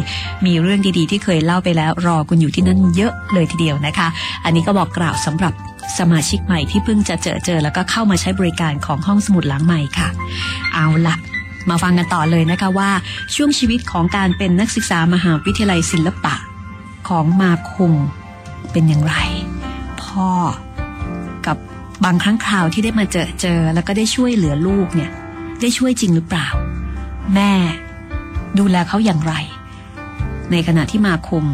[0.46, 4.08] มีเรื่องดีๆ ที่เคยเล่าไปแล้ว รอคุณอยู่ที่นั่นเยอะเลยทีเดียวนะคะ
[4.46, 5.54] อันนี้ก็บอกกล่าวสำหรับ
[6.00, 10.10] สมาชิกใหม่ที่เพิ่งจะเจอเจอ แล้วก็เข้ามาใช้บริการของห้องสมุดหลังใหม่ค่ะ
[10.74, 11.16] เอาละ
[11.70, 12.90] มาฟังกันต่อเลยนะคะว่า
[13.36, 16.36] ช่วงชีวิตของการเป็นนักศึกษามหาวิทยาลัยศิลปะ
[17.08, 17.94] ของมาคุง
[18.72, 19.16] เป็นอย่างไร
[20.04, 20.30] พ่อ
[21.46, 21.58] กับ
[22.06, 25.12] บางครั้งคราวที่ได้มาเจอเจอ แล้วก็ได้ช่วยเหลือลูกเนี่ย
[25.62, 26.48] ได้ช่วยจริงหรือเปล่า
[27.36, 27.52] แม่
[28.60, 29.34] ดูแลเขาอย่างไร
[30.52, 31.46] ในขณะที่มาคม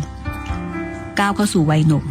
[1.19, 2.05] ก้าวเข้าสู่วัยหนุ่ม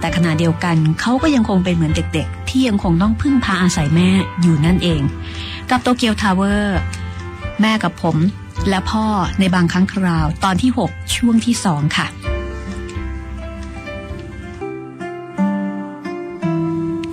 [0.00, 4.08] แต่ขณะเดียวกันเขาก็ยังคงเป็นเหมือนเด็ก ๆ ที่ยังคงต้องพึ่งพาอาศัยแม่
[4.40, 5.02] อยู่นั่นเอง
[5.70, 6.78] กับโตเกียวทาวเวอร์
[7.60, 8.16] แม่กับผม
[8.68, 9.06] และพ่อ
[9.38, 12.06] ในบางครั้งคราวตอนที่ 6 ช่วงที่สองค่ะ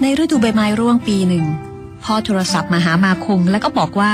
[0.08, 1.46] ในฤดูใบไม้ร่วงปีหนึ่ง
[2.04, 4.14] พ่อโทรศัพท์มาหามาคุงแล้วก็บอกว่า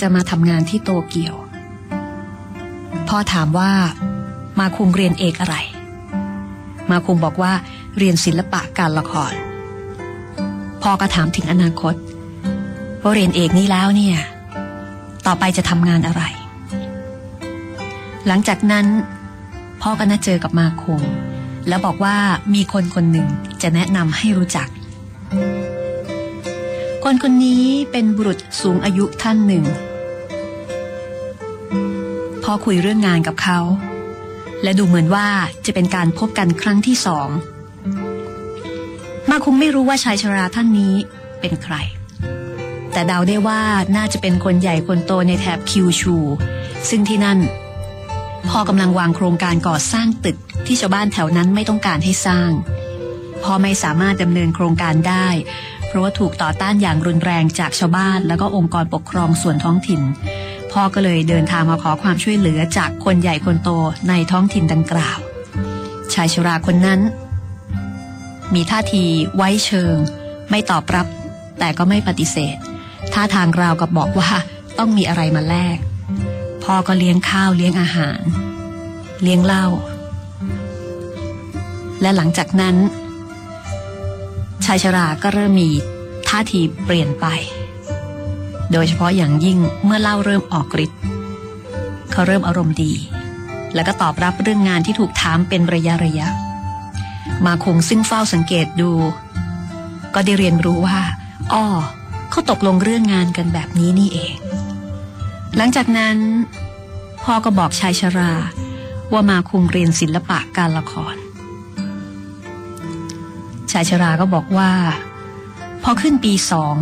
[0.00, 1.34] จะมาทำงานที่โตเกียว
[3.08, 3.72] พ่อถามว่า
[4.60, 5.56] มาคุงเรียนเอกอะไร
[6.90, 7.52] มาคุงบอกว่า
[7.98, 9.32] เรียนศิลปะการละคร
[10.82, 11.94] พ่อก็ถามถึงอนาคต
[13.02, 14.18] ว่าเรียนเอกนี้แล้วเนี่ย
[15.26, 16.22] ต่อไปจะทำงานอะไร
[18.26, 18.86] หลังจากนั้น
[19.82, 21.02] พ่อก็นัดเจอกับมาคุง
[21.68, 22.16] แล้วบอกว่า
[22.54, 23.28] มีคนคนหนึ่ง
[23.62, 24.68] จะแนะนำให้รู้จัก
[27.04, 29.64] คนคนนี้เป็นบุรุษสูงอายุท่านหนึ่ง
[32.42, 33.60] พอคุยเรื่องงานกับเขา
[34.62, 35.28] และดูเหมือนว่า
[35.66, 37.28] จะเป็นการพบกันครั้งที่สอง
[39.30, 40.94] มาคงไม่รู้ว่าชายชราท่านนี้
[41.40, 41.74] เป็นใคร
[42.92, 43.62] แต่เดาได้ว่า
[43.96, 46.16] น่าจะเป็นคนใหญ่คนโตในแถบคิวชู
[46.88, 47.38] ซึ่งที่นั่น
[48.48, 50.36] พ่อกำลังวางโครงการก่อสร้างตึก
[50.66, 52.50] ที่ชาวบ้านแถวนั้นไม่ต้องการให้สร้าง
[53.46, 55.28] พ่อไม่สามารถดำเนินโครงการได้
[55.86, 60.02] เพราะว่าถูกต่อต้านอย่างรุนแรงจากชาวบ้าน แล้วก็องค์กรปกครองส่วนท้องถิ่น
[60.72, 63.70] พ่อก็เลยเดินทางมาขอความช่วยเหลือจากคนใหญ่คนโต
[64.08, 65.18] ในท้องถิ่นดังกล่าว
[66.14, 67.00] ชายชราคนนั้น
[68.54, 69.04] มีท่าที
[69.36, 69.96] ไว้เชิง
[70.50, 71.06] ไม่ตอบรับ
[71.58, 72.56] แต่ก็ไม่ปฏิเสธ
[73.12, 74.30] ท่าทางราวกับบอกว่า
[74.78, 75.78] ต้องมีอะไรมาแลก
[76.64, 78.20] พ่อก็เลี้ยงข้าวเลี้ยงอาหาร
[79.22, 79.66] เลี้ยงเหล้า
[82.00, 82.76] และหลังจากนั้น
[84.64, 85.70] ชายชราก็เริ่มมี
[86.28, 87.26] ท่าทีเปลี่ยนไป
[88.72, 91.00] โดยเฉพาะอย่างยิ่งเมื่อเล่าเริ่มออกฤทธิ์
[92.12, 92.92] เขาเริ่มอารมณ์ดี
[93.74, 96.28] แล้วก็ตอบรับเรื่องงานที่ถูกถามเป็นระยะระยะ
[97.44, 98.90] มาคงซึ่งเฝ้าสังเกตดู
[100.14, 100.98] ก็ได้เรียนรู้ว่า
[101.52, 101.64] อ้อ
[102.30, 104.36] เขาตกลงเรื่องงานกันแบบนี้นี่เอง
[105.56, 106.16] หลังจากนั้น
[107.24, 108.32] พ่อก็บอกชายชรา
[109.12, 114.70] ว่ามาคุงเรียนศิลปะการละครายชราก็บอกว่า
[115.82, 116.74] พอขึ้นปีสอง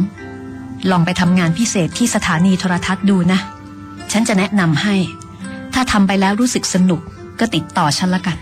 [0.90, 3.40] ลองไปทำงานพิเศษที่สถานีโทรทัศน์ดูนะ
[4.12, 4.96] ฉันจะแนะนำให้
[5.74, 7.00] ถ้าทำไปแล้วรู้สึกสนุก
[7.40, 8.38] ก็ติดต่อฉันละกัน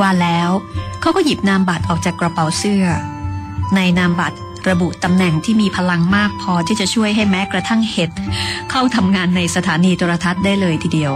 [0.00, 0.50] ว่าแล้ว
[1.00, 2.84] เขาก็หยิบนามบัตรออกจากกระเป๋าเสื้อ
[3.74, 8.10] ในนามบัตรระบุตำแหน่งที่มีพลังมากพอที่จะช่วยให้แม้กระทั่งเห็ด
[8.70, 11.12] เข้าทำงานในสถานีโทรทัศน์ได้เลยทีเดียว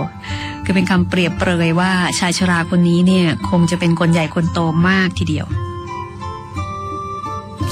[0.64, 5.47] คือเป็นคำเปรียบเปรยว่าชายชราคนนี้เนี่ย คงจะเป็นคนใหญ่คนโตมากทีเดียว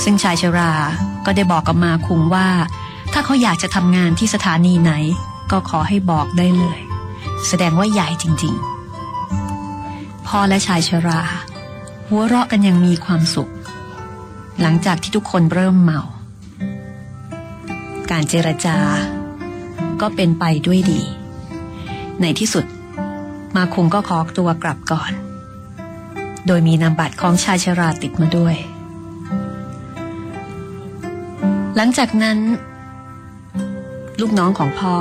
[0.02, 0.72] ซึ่งชายชรา
[1.24, 2.48] ก็ได้บอกกับมาคุงว่า
[3.12, 4.92] ถ้าเขาอยากจะทำงานที่สถานีไหน
[5.50, 6.80] ก็ขอให้บอกได้เลย
[7.46, 11.22] แสดงว่าใหญ่จริงๆ พ่อและชายชรา
[12.08, 13.50] หัวเราะกันยังมีความสุข
[14.60, 16.02] หลังจากที่ทุกคนเริ่มเมา
[18.10, 18.78] การเจรจา
[20.00, 21.00] ก็เป็นไปด้วยดี
[22.20, 22.64] ในที่สุด
[23.56, 25.12] มาคุงก็ขอตัวกลับก่อน
[26.46, 28.56] โดยมีนามบัตรของชายชราติดมาด้วย
[31.76, 32.38] หลังจากนั้น
[34.20, 34.94] ลูกน้องของพ่อ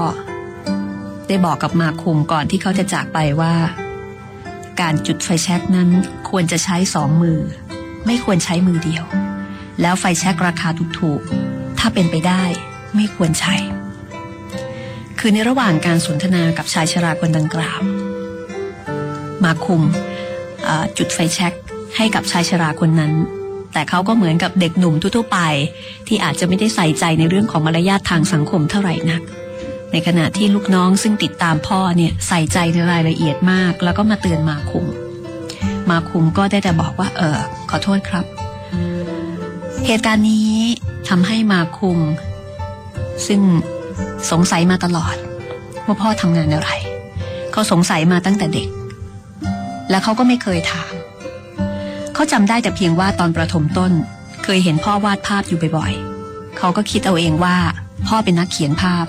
[1.27, 3.53] ได้บอกกับมาคุงก่อนที่เขาจะจากไปว่า
[4.81, 5.89] การจุดไฟแช็กนั้น
[6.29, 7.39] ควรจะใช้สองมือ
[8.05, 9.05] ไม่ควรใช้มือเดียว
[9.81, 12.43] แล้วไฟแช็กราคาถูกๆ ถ้าเป็นไปได้
[12.95, 13.55] ไม่ควรใช้
[15.19, 17.79] คือในระหว่างการสนทนากับชายชราคนดังกล่าว
[19.43, 19.81] มาคุม
[20.97, 21.53] จุดไฟแช็ก
[21.95, 23.13] ให้กับชายชราคนนั้น
[23.73, 25.39] แต่เขาก็เหมือนกับเด็กหนุ่มทั่วไป
[26.07, 29.21] ที่อาจจะไม่ได้ใส่ใจในเรื่องของมารยาททางสังคมเท่าไหร่นัก
[29.91, 34.85] ในขณะที่ลูกน้องซึ่งติดตามพ่อเนี่ยใส่ใจในรายละเอียดมาก แล้วก็มาเตือนมาคุม
[35.89, 37.37] มาคุมก็ได้แต่บอกว่า เออ
[37.69, 38.25] ขอโทษครับ
[39.85, 40.51] เหตุการณ์นี้
[41.09, 41.99] ทำให้มาคุม
[43.27, 43.41] ซึ่ง
[44.31, 45.15] สงสัยมาตลอด
[45.85, 46.71] ว่าพ่อทำงานอะไร
[47.51, 48.67] เขาสงสัยมาตั้งแต่เด็ก
[49.89, 50.93] และเขาก็ไม่เคยถาม
[52.19, 53.91] เขาจำได้แต่เพียงว่าตอนประถมต้น
[54.43, 57.57] เคยเห็นพ่อวาดภาพอยู่บ่อยๆ เขาก็คิดเอาเองว่า
[58.07, 59.05] พ่อเป็นนักเขียนภาพ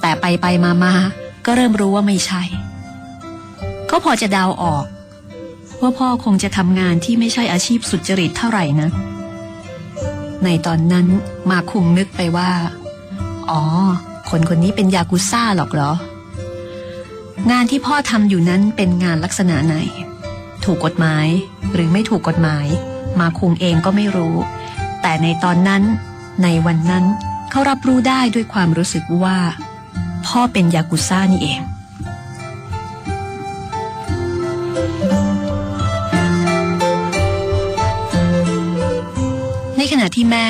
[0.00, 0.94] แต่ไปไปมามา
[1.46, 2.42] ก็เริ่มรู้ว่าไม่ใช่
[3.86, 4.84] เขาพอจะเดาออก
[5.80, 8.90] ว่าพ่อคงจะทำงานที่ไม่ใช่อาชีพสุจริตเท่าไหร่นะ
[10.44, 11.06] ในตอนนั้น
[11.50, 12.50] มาคุงนึกไปว่า
[13.50, 13.62] อ๋อ
[14.30, 15.92] คนคนนี้เป็นยากุซ่าหรอกเหรอ
[17.50, 19.76] งานที่พ่อทำอยู่นั้นเป็นงานลักษณะไหน
[20.64, 21.26] ถูกกฎหมาย
[21.74, 22.66] หรือไม่ถูกกฎหมาย
[23.20, 24.36] มาคุงเองก็ไม่รู้
[25.02, 25.82] แต่ในตอนนั้น
[26.42, 27.04] ในวันนั้น
[27.50, 29.38] เขารับรู้ได้ด้วยความรู้สึกว่า
[30.26, 31.60] พ่อเป็นยากุซ่านี่เอง
[39.76, 40.48] ในขณะที่แม่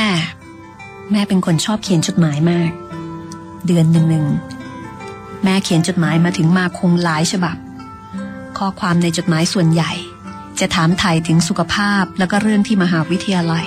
[1.12, 2.70] แม่เป็นคนชอบเขียนจดหมายมาก
[3.66, 4.26] เดือนหนึ่งหนึ่ง
[5.44, 7.56] แม่เขียนจดหมายมาถึงมาคงหลายฉบับ
[8.58, 9.92] ข้อความในจดหมายส่วนใหญ่
[10.60, 13.66] จะถามไทยถึงสุขภาพแล้วก็เรื่องที่มหาวิทยาลัย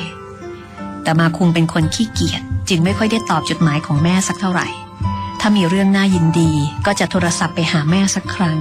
[1.04, 4.68] แต่มาคงเป็นคนขี้เกียจจึงไม่ค่อยได้ตอบจดหมายของแม่สักเท่าไหร่
[5.40, 6.52] ถ้ามีเรื่องน่ายินดี
[6.86, 8.60] ก็จะโทรศัพท์ไปหาแม่สักครั้ง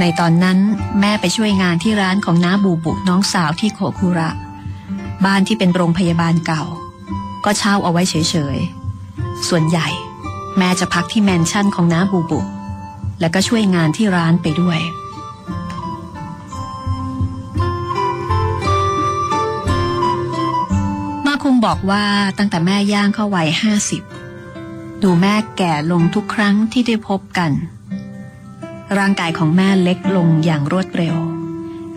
[0.00, 0.58] ในตอนนั้น
[1.00, 4.30] แม่ไปช่วยงานที่ร้านของน้าบูบุน้องสาวที่โคคุระ
[5.24, 6.64] บ้านที่เป็นโรงพยาบาลเก่า
[7.44, 8.14] ก็เช่าเอาไว้เฉ
[8.56, 9.88] ยๆ ส่วนใหญ่
[10.58, 12.40] แม่จะพักที่แมนชั่นของน้าบูบุ
[13.20, 14.80] แล้วก็ช่วยงานที่ร้านไปด้วย
[21.64, 22.04] บอกว่า
[22.38, 24.02] ตั้งแต่แม่ย่างเข้าวัยห้าสิบ
[25.02, 27.50] ดูแม่แก่ลงทุกครั้งที่ได้พบกัน
[28.98, 31.16] ร่างกายของแม่เล็กลงอย่างรวดเร็ว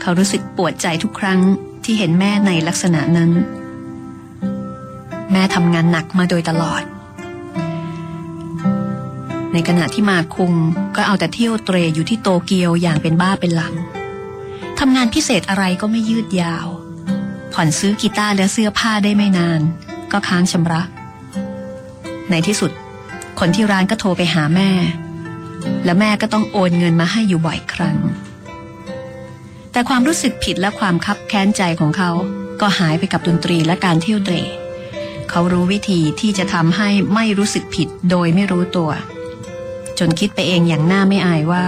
[0.01, 1.39] เขารู้สึกปวดใจทุกครั้ง
[1.83, 3.31] ที่เห็นแม่ในลักษณะนั้น
[5.31, 6.83] แม่ทำงานหนักมาโดยตลอด
[9.53, 10.53] ในขณะที่มาคุง
[10.95, 13.73] ก็เอาแต่เที่ยวเตรอยู่ที่โตเกียวอย่างเป็นบ้าเป็นหลัง
[14.79, 16.67] ทำงานพิเศษอะไรก็ไม่ยืดยาว
[17.53, 19.61] ผ่อนซื้อกีตาร์และเสื้อผ้าได้ไม่นาน
[20.11, 20.81] ก็ค้างชำระ
[22.29, 22.71] ในที่สุด
[23.39, 24.69] คนที่ร้านก็โทรไปหาแม่
[25.85, 27.97] และแม่ก็ต้องโอนเงินมาให้อยู่บ่อยครั้ง
[29.71, 32.11] แต่ความรู้สึกผิดและความคับแค้นใจของเขา
[32.61, 34.35] ก็หายไปกับดนตรีและการเที่ยวเตร
[35.29, 38.91] เขารู้วิธีที่จะทำให้ไม่รู้สึกผิดโดยไม่รู้ตัว
[39.99, 41.65] จนคิดไปเองอย่างหน่าไม่อายว่า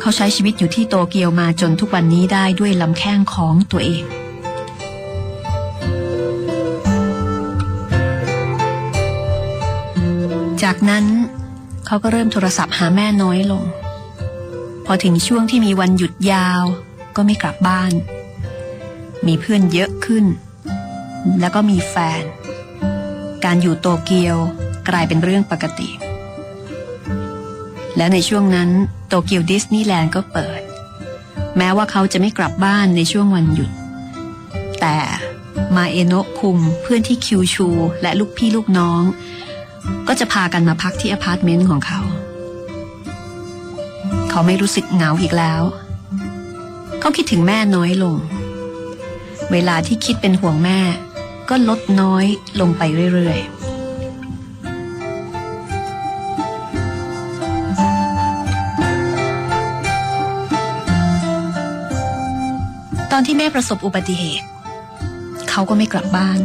[0.00, 4.04] เขาใช้ชีวิตอยู่ที่โตเกียวมาจนทุกวันนี้ได้ด้วยลำแข้งของตัวเอง
[10.62, 11.04] จากนั้น
[11.86, 13.64] เขาก็เริ่มโทรศัพท์หาแม่น้อยลง
[14.86, 16.62] พอถึงช่วงที่มีวันหยุดยาว
[17.16, 17.92] ก็ไม่กลับบ้าน
[19.26, 20.24] มีเพื่อนเยอะขึ้น
[21.40, 22.22] แล้วก็มีแฟน
[23.44, 24.36] การอยู่โตเกียว
[24.88, 25.90] กลายเป็นเรื่องปกติ
[27.96, 28.70] และในช่วงนั้น
[29.08, 30.60] โตเกียวดิสนีย์แลนด์ก็เปิด
[31.56, 33.70] แม้ว่าเขาจะไม่กลับบ้านในช่วงวันหยุด
[34.80, 34.96] แต่
[35.76, 37.68] มาเอโนะคุมเพื่อนที่คิวชู
[38.02, 39.02] และลูกพี่ลูกน้อง
[40.08, 42.00] ก็จะพากันมาพักที่อพาร์ตเมนต์ของเขา
[44.30, 45.62] เขาไม่รู้สึกเหงาอีกแล้ว
[47.00, 48.16] เขาคิดถึงแม่น้อยลง
[49.52, 50.78] เวลาที่คิดเป็นห่วงแม่
[51.48, 52.24] ก็ลดน้อย
[52.60, 53.56] ลงไปเรื่อยๆ
[63.12, 64.46] ตอนที่แม่ประสบอุบัติเหตุ
[65.50, 66.40] เขาก็ไม่กลับบ้าน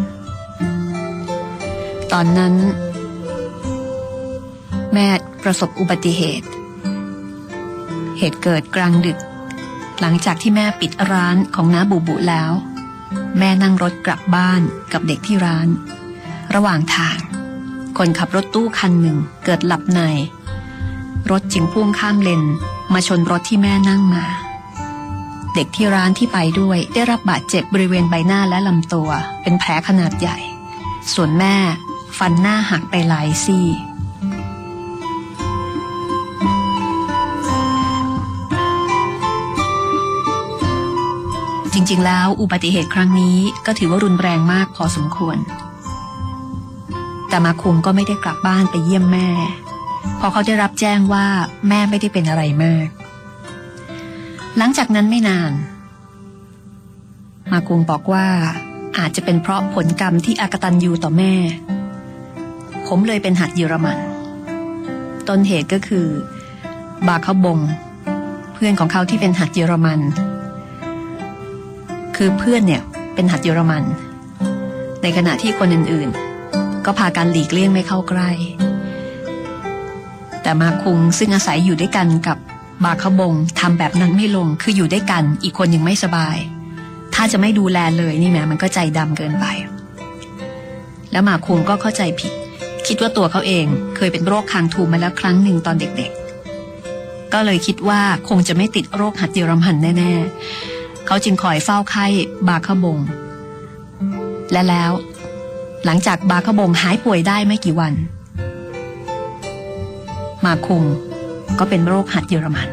[2.13, 2.53] ตอนนั้น
[4.93, 5.07] แม่
[5.43, 6.47] ประสบอุบัติเหตุ
[8.17, 9.17] เหตุเกิดกลางดึก
[9.99, 12.51] หลังจากที่แม่ปิดร้านของน้าบูบุแล้ว
[13.37, 15.67] แม่นั่งรถกลับบ้านกับเด็กที่ร้าน
[16.55, 17.17] ระหว่างทาง
[17.97, 20.01] คนขับรถตู้คันหนึ่งเกิดหลับใน
[21.31, 22.43] รถจึงพุ่งข้ามเลน
[22.93, 24.25] มาชนรถที่แม่นั่งมา
[25.53, 29.09] เด็กที่ร้านที่ไปด้วยได้รับบาดเจ็บบริเวณใบหน้าและลำตัว
[29.41, 30.37] เป็นแผลขนาดใหญ่
[31.13, 31.55] ส่วนแม่
[32.17, 33.67] ฟันหน้าหักไปหลายซี่
[41.73, 45.37] จริง ๆ แล้วอุบัติเหตุครั้งนี้ก็ถือว่ารุนแรงมากพอสมควร
[47.29, 49.27] แต่มาคุงก็ไม่ได้กลับบ้านไปเยี่ยมแม่
[50.19, 51.27] พอเขาได้รับแจ้งว่า
[51.69, 52.87] แม่ไม่ได้เป็นอะไรมาก
[54.57, 55.51] หลังจากนั้นไม่นาน
[57.51, 58.27] มาคุงบอกว่า
[58.97, 61.33] อาจจะเป็นเพราะผลกรรมที่อากตันยูต่อแม่
[62.87, 63.97] ผมเลยเป็นหัดเยอรมัน
[65.27, 66.07] ต้นเหตุก็คือ
[67.07, 67.59] บาคาบง
[68.53, 69.99] เพื่อนของเขาที่เป็นหัดเยอรมัน
[72.23, 72.81] คือเพื่อนเนี่ย
[73.15, 73.83] เป็นหัดเยอรมัน
[75.03, 78.29] ในขณะที่คนอื่นๆ ก็พากันหลีกเลี่ยงไม่เข้าใกล้
[80.41, 82.37] แต่มาคุงซึ่งอาศัยอยู่ด้วยกันกับ
[82.83, 86.37] บาคบงทำแบบนั้นไม่ลงคืออยู่ด้วยกันอีกคนยังไม่สบาย
[87.15, 89.45] ถ้าจะไม่ดูแลเลยนี่แหมมันก็ใจดำเกินไป
[91.11, 92.33] แล้วมาคุงก็เข้าใจผิด
[92.87, 100.70] คิดว่าตัวเขาเองเคยเป็นโรคคางทูมมาแล้วครั้งหนึ่งตอนเด็กๆ ก็เลยคิดว่าคงจะไม่ติดโรคหัดเยอรมันแน่ๆ
[101.07, 102.05] เขาจึงคอยเฝ้าไข้
[102.47, 102.99] บาคบง
[104.51, 104.91] และแล้ว
[105.85, 107.93] หลังจากบาคบงหายป่วยได้ไม่กี่วัน
[110.45, 110.83] มาคุง
[111.59, 112.67] ก็เป็นโรคหัดเยอรมัน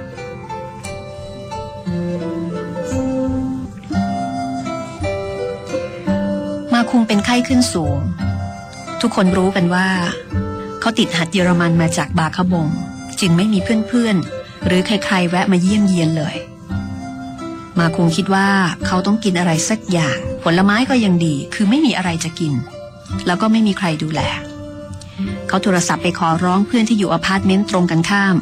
[6.74, 7.98] มาคุงเป็นไข้ขึ้นสูง
[9.00, 9.88] ทุกคนรู้กันว่า
[10.80, 12.66] เขาติดหัดเยอรมันมาจากบาคบง
[13.20, 16.34] จึงไม่มีเพื่อนๆหรือใครๆแวะมาเยี่ยมเยียนเลย
[17.78, 18.48] มาคงคิดว่า
[18.86, 22.52] เขาต้องกินอะไรสักอย่าง ผลไม้ก็ยังดีคือไม่มีอะไรจะกิน
[23.26, 24.20] แล้วก็ไม่มีใครดูแล
[25.48, 28.36] เขาโทรศัพท์ไปขอร้องเพื่อนที่อยู่อพาร์ตเมนต์ตรงกันข้าม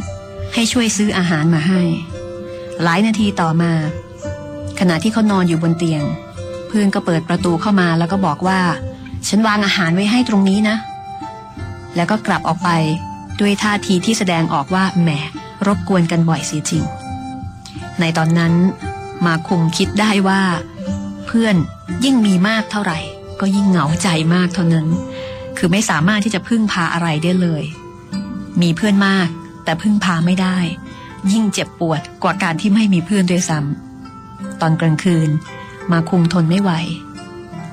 [0.54, 1.80] ให้ช่วยซื้ออาหารมาให้
[2.82, 3.72] หลายนาทีต่อมา
[4.80, 6.02] ขณะที่เขานอนอยู่บนเตียง
[6.68, 8.60] เพื่อนก็เปิดประตูเข้ามาแล้วก็บอกว่า
[9.28, 10.76] ฉันวางอาหารไว้ให้ตรงนี้นะ
[11.96, 12.70] แล้วก็กลับออกไป
[13.40, 15.08] ด้วยท่าทีที่แสดงออกว่าแหม
[15.66, 16.84] รบกวนกันบ่อยเสียจริง
[18.00, 18.52] ในตอนนั้น
[19.24, 20.42] มาคุมคิดได้ว่า
[21.26, 21.56] เพื่อน
[22.04, 22.98] ยิ่งมีมากเท่าไหร่
[23.40, 24.86] ก็ยิ่งเหงาใจมากเท่านั้น
[25.58, 27.64] คือไม่สามารถที่จะพึ่งพาอะไรได้เลย
[28.62, 29.28] มีเพื่อนมาก
[29.64, 30.58] แต่พึ่งพาไม่ได้
[31.32, 35.28] ยิ่งเจ็บปวดกว่าการที่ไม่มีเพื่อนด้วยซ้ำตอนกลางคืน
[35.92, 36.72] มาคุมทนไม่ไหว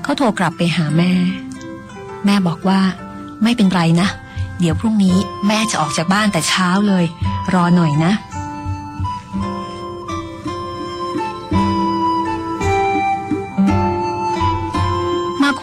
[0.02, 1.12] เขาโทรกลับไปหาแม่
[2.24, 2.80] แม่บอกว่า
[3.42, 4.08] ไม่เป็นไรนะ
[4.60, 7.04] เดี๋ยวพรุ่งนี้แม่จะออกจากบ้านแต่เช้าเลย
[7.54, 8.12] รอหน่อยนะ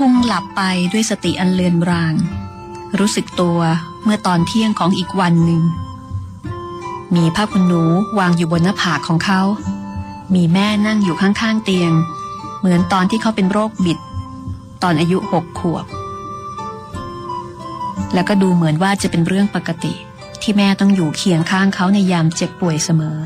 [0.01, 2.13] มาคุงหลับไปด้วยสติอันเลือนราง
[2.99, 3.59] รู้สึกตัว
[4.03, 5.61] เมื่อตอนเที่ยงของอีกวันหนึ่ง
[7.15, 7.83] มีผ้าขนหนู
[8.19, 9.41] วางอยู่บนหน้าผากของเขา
[10.33, 11.91] มีแม่นั่งอยู่ข้างๆเตียง
[12.59, 13.99] เหมือนตอนที่เขาเป็นโรคบิด
[14.83, 15.85] ตอนอายุหกขวบ
[18.13, 19.93] แล้วก็ดูเหมือนว่าจะเป็นเรื่องปกติ
[20.41, 23.17] ที่แม่ต้องอยู่เคียงข้างเขาในยามเจ็บป่วยเสมอ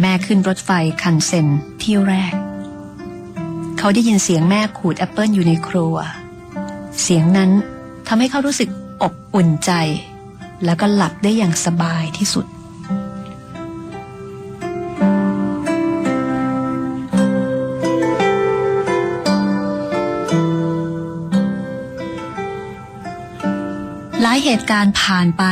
[0.00, 0.70] แม่ขึ้นรถไฟ
[1.02, 1.46] คันเซน
[1.84, 2.34] ที่แรก
[3.84, 5.94] เขาได้ยินเสียงแม่ขูดแอปเปิลอยู่ในครัว
[7.02, 7.50] เสียงนั้น
[8.08, 8.68] ทำให้เขารู้สึก
[9.02, 9.72] อบอุ่นใจ
[10.64, 12.46] แล้วก็หลับได้อย่างสบายที่สุด
[24.22, 25.44] หลายเหตุการณ์ผ่านไป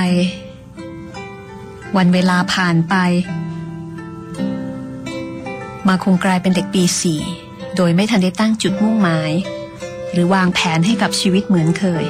[1.96, 2.94] วันเวลาผ่านไป
[5.88, 7.20] มาคงกลายเป็นเด็กปีสี่
[7.76, 9.32] โดยไม่ทันได้ตั้งจุดมุ่งหมาย
[10.12, 12.04] หรือวางแผนให้กับชีวิตเหมือนเคย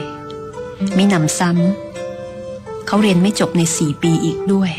[0.97, 4.71] มิหนำซ้ำเขาเรียนไม่จบในสี่ปีอีกด้วย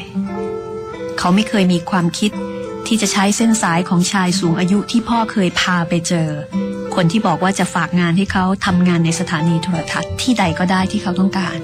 [1.19, 2.31] เขาไม่เคยมีความคิด
[2.87, 6.29] ที่จะใช้เส้นสายของชายสูงอายุที่พ่อเคยพาไปเจอ
[6.95, 11.57] คนที่บอกว่าจะฝากงานให้เขาทำงานในสถานีโทรทัศน์ที่ใดก็ได้ที่เขาต้องการ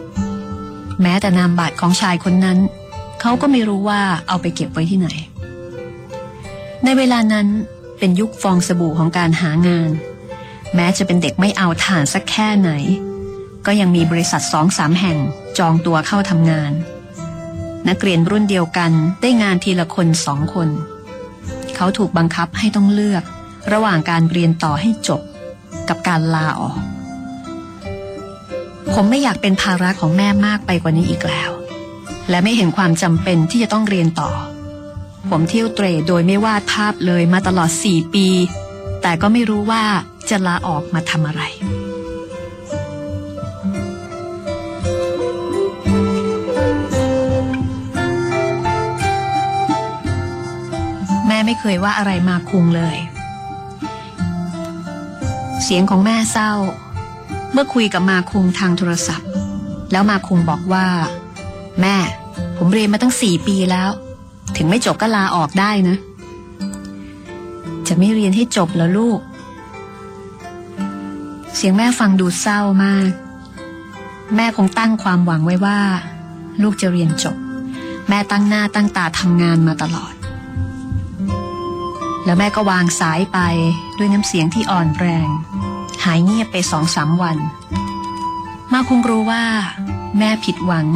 [1.01, 2.57] แม้แต่นามบัตรของชายคนนั้น
[3.21, 5.07] เขาก็ไม่รู้ว่าเอาไปเก็บไว้ที่ไหน
[6.83, 7.47] ในเวลานั้น
[7.99, 9.91] เป็นยุคฟองสบู่ของการหางาน
[10.75, 12.71] แม้จะเป็นเด็กไม่เอาฐานสักแค่ไหน
[13.65, 15.17] ก็ยังมีบริษัทสองสามแห่ง
[15.57, 16.71] จองตัวเข้าทำงาน
[17.89, 20.69] นักเรียนรุ่นเดียวกันได้งานทีละคนสองคน
[21.75, 23.23] เขาถูกบังคับให้ต้องเลือก
[23.71, 25.21] ระหว่างการเรียนต่อให้จบ
[25.89, 26.77] กับการลาออก
[28.93, 31.49] ผมไม่อยากเป็นภาระของแม่มากไปกว่านี้อีกแล้ว
[32.29, 34.29] และไม่เห็นความจำเป็นที่จะต้องเรียนต่อ
[35.29, 38.27] ผมเที่ยวเตรโดยไม่วาดภาพเลยมาตลอดสี่ปี
[39.01, 39.83] แต่ก็ไม่รู้ว่า
[40.29, 41.43] จะลาออกมาทำอะไร
[51.27, 52.97] แม่ไม่เคยว่าอะไรมาคุงเลย
[55.63, 56.51] เสียงของแม่เศร้า
[57.53, 59.29] เมื่อคุยกับมาคุงทางโทรศัพท์
[59.91, 60.87] แล้วมาคุงบอกว่า
[61.81, 61.97] แม่
[62.57, 63.89] ผมเรียนมาตั้งสี่ปีแล้ว
[64.57, 65.97] ถึงไม่จบก็ลาออกได้นะ
[67.87, 69.19] จะไม่เรียนให้จบแล้วลูก
[71.55, 73.09] เสียงแม่ฟังดูเศร้ามาก
[74.35, 75.79] แม่คงตั้งความหวังไว้ว่า
[76.61, 77.37] ลูกจะเรียนจบ
[78.09, 80.13] แม่ตั้งหน้าตั้งตาทำงานมาตลอด
[82.25, 83.39] แล้วแม่ก็วางสายไป
[83.97, 85.29] ด้วยน้ำเสียงที่อ่อนแรง
[86.03, 87.37] หายเงียบไปสองสามวัน
[88.71, 89.43] มาคงรู้ว่า
[90.17, 90.87] แม่ผิดหวัง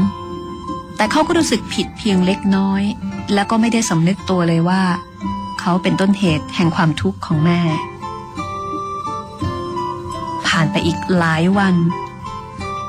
[0.96, 2.84] แต่เขาก็รู้สึกผิดเพียงเล็กน้อย
[3.34, 4.82] แล้วก็ไม่ได้สำนึกตัวเลยว่า
[5.60, 7.60] เขาเป็นต้นเหตุแห่งความทุกข์ของแม่
[10.48, 11.76] ผ่านไปอีกหลายวัน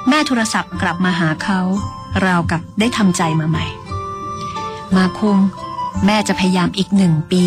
[0.08, 1.60] แม่โทรศัพท์กลับมาหาเขา
[2.24, 3.66] ราวกับได้ทำใจมาใหม่
[4.96, 5.38] มาคุง
[6.06, 7.44] แม่จะพยายามอีกหนึ่งปี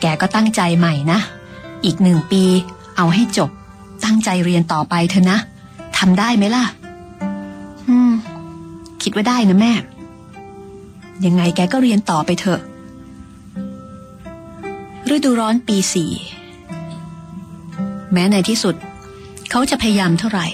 [0.00, 1.18] แกก็ตั้งใจใหม่นะ
[1.84, 2.42] อีกหนึ่งปี
[2.96, 3.50] เอาให้จบ
[4.04, 5.38] ตั้งใจเรียนต่อไปเถอะนะ
[5.98, 6.64] ทำได้ไหมล่ะ
[7.88, 8.12] อืม
[9.02, 9.72] คิดว่าได้นะแม่
[11.24, 12.60] ยังไงแกก็เรียนต่อไปเถอะ
[15.14, 16.12] ฤดูร้อนปีสี่
[18.12, 18.74] แม้ในที่สุด
[19.50, 20.46] เขาจะพยายามเท่าไหร่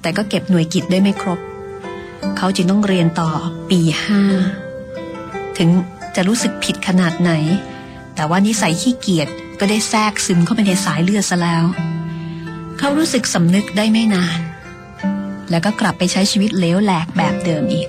[0.00, 1.38] แต่ก็เก็บหน่วยกิจได้ไม่ครบ
[2.36, 3.30] เขาจึงต้องเรียนต่อ
[3.70, 4.22] ปีห้า
[5.58, 5.68] ถึง
[6.16, 7.32] จะรู้สึกผิดขนาดไหน
[8.14, 9.28] แต่ว่านิสัยขี้เกียจ
[9.60, 11.64] ก็ได้แทรกซึมเข้าไปในสายเลือดซะแล้ว
[12.78, 14.38] เขารู้สึกสำนึกได้ไม่นาน
[15.50, 17.88] แล้วก็กลับไปใช้ชีวิตเลวแหลกแบบเดิมอีก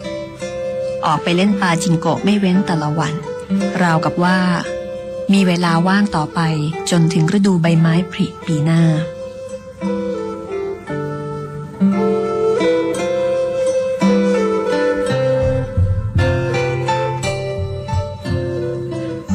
[1.08, 3.14] ออกไปเล่นปาจิงโกะไม่เว้นแต่ละวัน
[3.82, 4.38] ราวกับว่า
[5.34, 6.40] มีเวลาว่างต่อไป
[6.92, 8.82] จนถึงฤดูใบไม้ผลิปีหน้า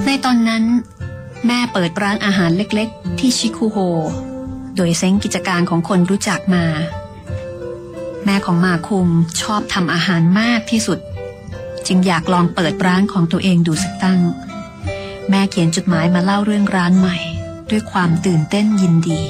[0.04, 0.64] ในตอนนั้น
[1.46, 3.76] แม่เปิดร้านอาหารเล็กๆ ที่ชิคุโฮ
[4.76, 6.64] โดยเซ้งกิจการของคนรู้จักมา
[8.24, 9.08] แม่ของมาคุง
[9.42, 10.98] ชอบทำอาหารมากที่สุด
[11.92, 14.20] จึงอยากลองเปิดร้านของตัวเองดูสักตั้ง
[15.30, 17.16] แม่เขียนจดหมายมาเล่าเรื่องร้านใหม่
[17.70, 19.22] ด้วยความตื่นเต้นยินดี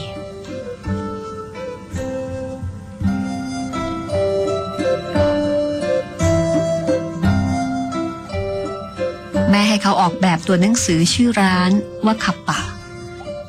[9.51, 11.71] แม่ให้เขาออกแบบตัวหนังสือชื่อร้าน
[12.05, 12.61] ว่าขับปะ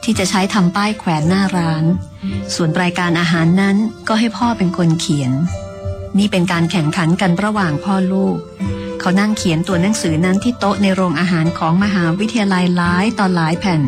[0.04, 1.86] ที่จะใช้ทำป้ายแขวนหน้าร้าน
[2.56, 5.32] ส่วนรายการอาหารนั้นก็ให้พ่อเป็นคนเขียน
[6.18, 8.38] นี่เป็นการแข่งขันกันระหว่างพ่อลูก
[9.04, 13.82] เขานั่งเขียนตัวหนังสือนั้นที่โต๊ะในโรงอาหารของมหาวิทยาลัยหลายต่อหลายแผ่น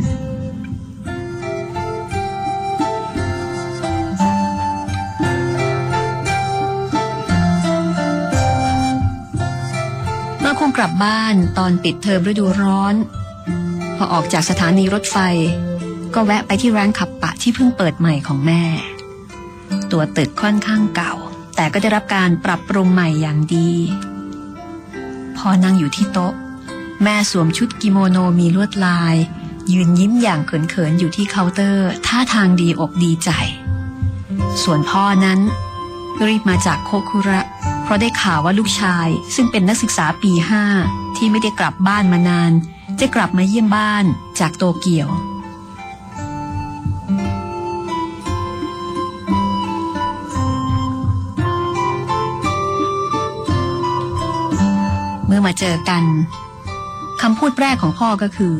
[10.39, 12.95] เมื่อคงกลับบ้านตอนปิดเทอมฤดูร้อน
[13.97, 15.17] พอออกจากสถานีรถไฟ
[16.13, 18.63] ก็แวะไปที่ร้านขับปะที่เพิ่งเปิดใหม่ของแม่
[19.91, 21.13] ตัวตึกค่อนข้างเก่า
[21.55, 23.71] แต่ก็ได้รับการปรับปรุงใหม่อย่างดี
[25.37, 26.33] พอนั่งอยู่ที่โต๊ะ
[27.03, 29.15] แม่สวมชุดกิโมโนมีลวดลาย
[29.71, 33.29] ยืนยิ้มอย่างเขินๆอยู่ที่เคาน์เตอร์ ท่าทางดีอกดีใจ
[34.63, 35.39] ส่วนพ่อนั้น
[36.27, 37.41] รีบมาจากโคคุระ
[37.83, 40.63] เพราะได้ข่าวว่าลูกชาย ซึ่งเป็นนักศึกษาปีห้า
[41.17, 42.51] ที่ไม่ได้กลับบ้านมานาน
[42.99, 44.05] จะกลับมาเยี่ยมบ้าน
[44.39, 45.09] จากโตเกียว
[55.43, 56.03] อมาเจอกัน
[57.21, 58.53] คำพูดแรกของพ่อก็คือ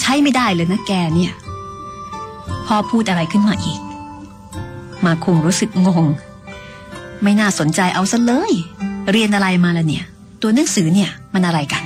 [0.00, 1.32] ใช้ไม่ได้เลยนะแกเนี่ย
[2.66, 3.80] พ่อพูดอะไรขึ้นมาอีก
[5.04, 6.04] มาคงรู้สึกงง
[7.22, 8.52] ไม่น่าสนใจเอาซะเลย
[9.12, 10.04] เรียนอะไรมาละเนี่ย
[10.42, 11.82] ตัวหนังสือเนี่ยมันอะไรกัน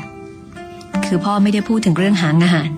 [1.07, 2.69] คือพ่อไม่ได้พูดถึงเรื่องหางาน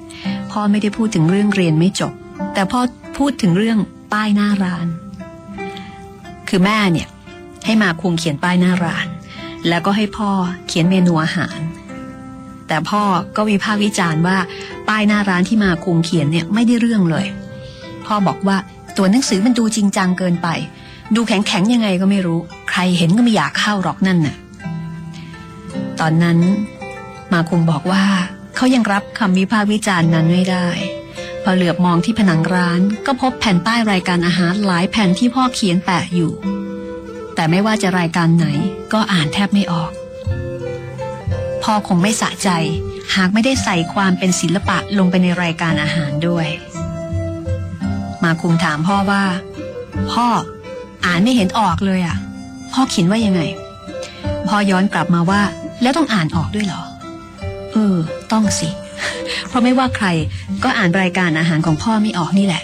[0.53, 2.13] พ่อไม่ได้พูดถึงเรื่องเรียนไม่จบ
[2.55, 2.81] แต่พ่อ
[3.19, 3.79] พูดถึงเรื่อง
[4.13, 4.87] ป้ายหน้าร้าน
[6.49, 7.09] คือแม่เนี่ย
[7.65, 9.07] ให้มาคุงเขียนป้ายหน้าร้าน
[9.69, 10.31] แล้วก็ให้พ่อ
[10.67, 11.59] เขียนเมนูอาหาร
[12.69, 13.03] แต่พ่อ
[13.37, 14.39] ก็วิพากษ์วิจารณ์ว่า
[14.89, 17.27] ป้ายหน้าร้านที่มาคุงเขียนเนี่ยไม่ได้เรื่องเลย
[18.07, 18.57] พ่อบอกว่า
[18.97, 20.49] ตัวหนังสือมันดูจริงจังเกินไป
[21.15, 22.39] ดูแข็งแข็งยังไงก็ไม่รู้
[22.71, 24.37] ใครเห็นก็ไม่อยากเข้าหรอกนั่นน่ะ
[26.01, 26.39] ตอนนั้น
[27.33, 28.05] มาคุงบอกว่า
[28.57, 30.69] เขายังรับคำวิพากษ์วิจารณ์นั้นไม่ได้
[31.43, 36.33] พอเหลือบมองที่ผนังร้านก็พบแผ่นป้ายรายการอาหารหลายแผ่นที่พ่อเขียนแปะอยู่
[37.41, 38.47] แต่ไม่ว่าจะรายการไหน
[38.93, 39.91] ก็อ่านแทบไม่ออก
[41.63, 42.51] พ่อคงไม่สะใจ
[43.17, 46.47] หากไม่ได้ใส่ความเป็นศิลปะลงไปในรายการอาหารด้วย
[48.25, 49.23] มาคุงถามพ่อว่า
[50.13, 50.27] พ่อ
[51.07, 52.17] อ่านไม่เห็นออกเลยอะ
[52.73, 53.41] พ่อเขียนว่ายังไง
[54.49, 55.43] พ่อย้อนกลับมาว่า
[55.83, 56.83] แล้วต้องอ่านออกด้วยเหรอ
[57.73, 57.97] เออ
[58.33, 58.69] ต้องสิ
[59.49, 60.07] เพราะไม่ว่าใคร
[60.65, 62.63] ก็อ่านรายการอาหารของพ่อไม่ออกนี่แหละ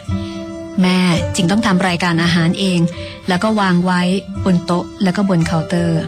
[0.83, 0.99] แม่
[1.37, 2.81] จึงต้องทำรายการอาหารเอง
[3.29, 4.03] แล้วก็วางไว้
[4.45, 6.03] บนโต๊ะแล้วก็บนเคาน์เตอร์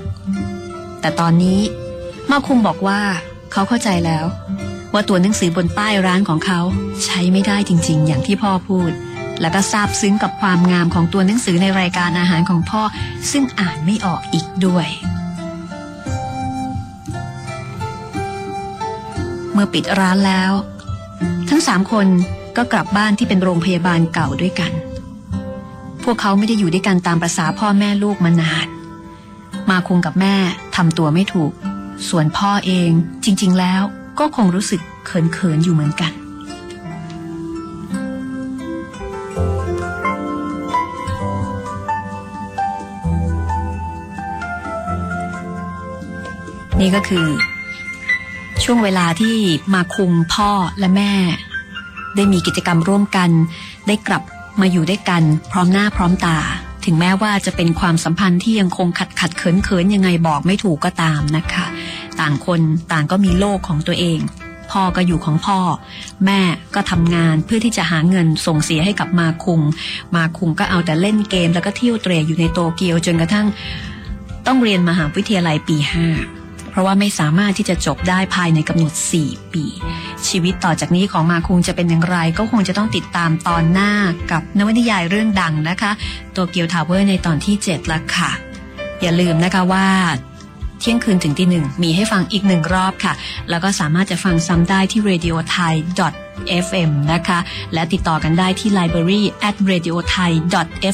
[1.00, 1.60] แต่ตอนนี้
[2.30, 3.00] มาคุมบอกว่า
[3.52, 4.24] เขาเข้าใจแล้ว
[4.92, 6.60] ว่าตัวหนังสือบนป้ายร้านของเขา
[7.04, 8.90] ใช้ไม่ได้จริง ๆ อย่างที่พ่อพูด
[9.40, 12.82] แล้วก็ซาบซึ้งกับความงามของตัวหนังสือในรายการอาหารของพ่อ
[13.30, 14.88] ซึ่งอ่านไม่ออกอีกด้วย
[19.52, 20.52] เมื่อปิดร้านแล้ว
[21.50, 22.06] ทั้งสามคน
[22.56, 24.72] ก็กลับบ้านที่เป็นโรงพยาบาลเก่าด้วยกัน
[26.04, 28.66] พวกเขาไม่ได้อยู่ด้วยกันตามประษาพ่อแม่ลูกมานาน
[29.70, 30.34] มาคงกับแม่
[30.76, 31.52] ทำตัวไม่ถูก
[32.08, 32.90] ส่วนพ่อเอง
[33.24, 33.82] จริง ๆ แล้ว
[34.18, 36.12] ก็คงรู้สึกเขิน ๆ อยู่เหมือนกัน
[46.80, 47.26] นี่ก็คือ
[48.64, 49.36] ช่วงเวลาที่
[49.74, 51.12] มาคุมพ่อและแม่
[52.18, 53.30] ได้มีกิจกรรมร่วมกัน
[53.86, 54.22] ได้กลับ
[54.60, 56.38] มาอยู่ด้วยกัน พร้อมหน้าพร้อมตา
[56.84, 61.66] ถึงแม้ว่าจะเป็นความสัมพันธ์ที่ยังคงขัดขัดเขินเขินยังไงบอกไม่ถูกก็ตามนะคะ
[62.20, 62.60] ต่างคน
[62.92, 64.18] ต่างก็มีโลกของตัวเอง
[64.70, 65.58] พ่อก็อยู่ของพ่อ
[66.26, 66.40] แม่
[66.74, 69.60] ก็ทำงานเพื่อที่จะหาเงินส่งเสียให้กับมาคุง
[70.16, 73.46] มาคุงก็เอาแต่เล่นเกมแล้วก็เที่ยวเตร่อยู่ในโตเกียวจนกระทั่ง
[74.46, 76.06] ต้องเรียนมหาวิทยาลัยปีห้า
[76.78, 79.64] ราะว่าไม่สามารถที่จะจบได้ภายในกำหนด 4 ปี
[80.28, 83.92] ชีวิตต่อจากนี้ของมาคุงจะเป็นอย่างไร ก็คงจะต้องติดตามตอนหน้า
[84.30, 85.90] กับนวนิยายเรื่องดังนะคะ
[86.32, 88.30] โตเกียวทาวเวอร์ในตอนที่ 7 ละค่ะ
[89.02, 89.86] อย่าลืมนะคะว่า
[90.80, 93.12] เที่ยงคืนถึงตีหนึ่งมีให้ฟังอีกหนึ่งรอบค่ะ
[93.50, 95.74] แล้วก็สามารถจะฟังซ้ำได้ที่ radio thai
[96.64, 97.38] fm นะคะ
[97.74, 100.30] และติดต่อกันได้ที่ library at radio thai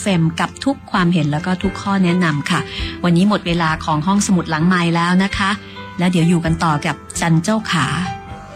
[0.01, 2.61] fm กับทุกความเห็นแล้วก็ทุกข้อแนะนำค่ะ
[3.05, 5.51] วันนี้หมดเวลาของห้องสมุดหลังไม้แล้วนะคะ
[5.99, 7.87] แล้วเดี๋ยวอยู่กันต่อกับจันเจ้าขา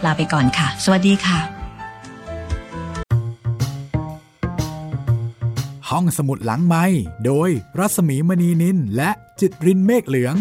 [0.05, 1.39] ลาไปก่อนค่ะ สวัสดีค่ะ
[5.89, 6.85] ห้องสมุดหลังไม้
[7.25, 9.09] โดยรัสมีมณีนินและ
[9.39, 10.35] จิตรินเมฆเหลือง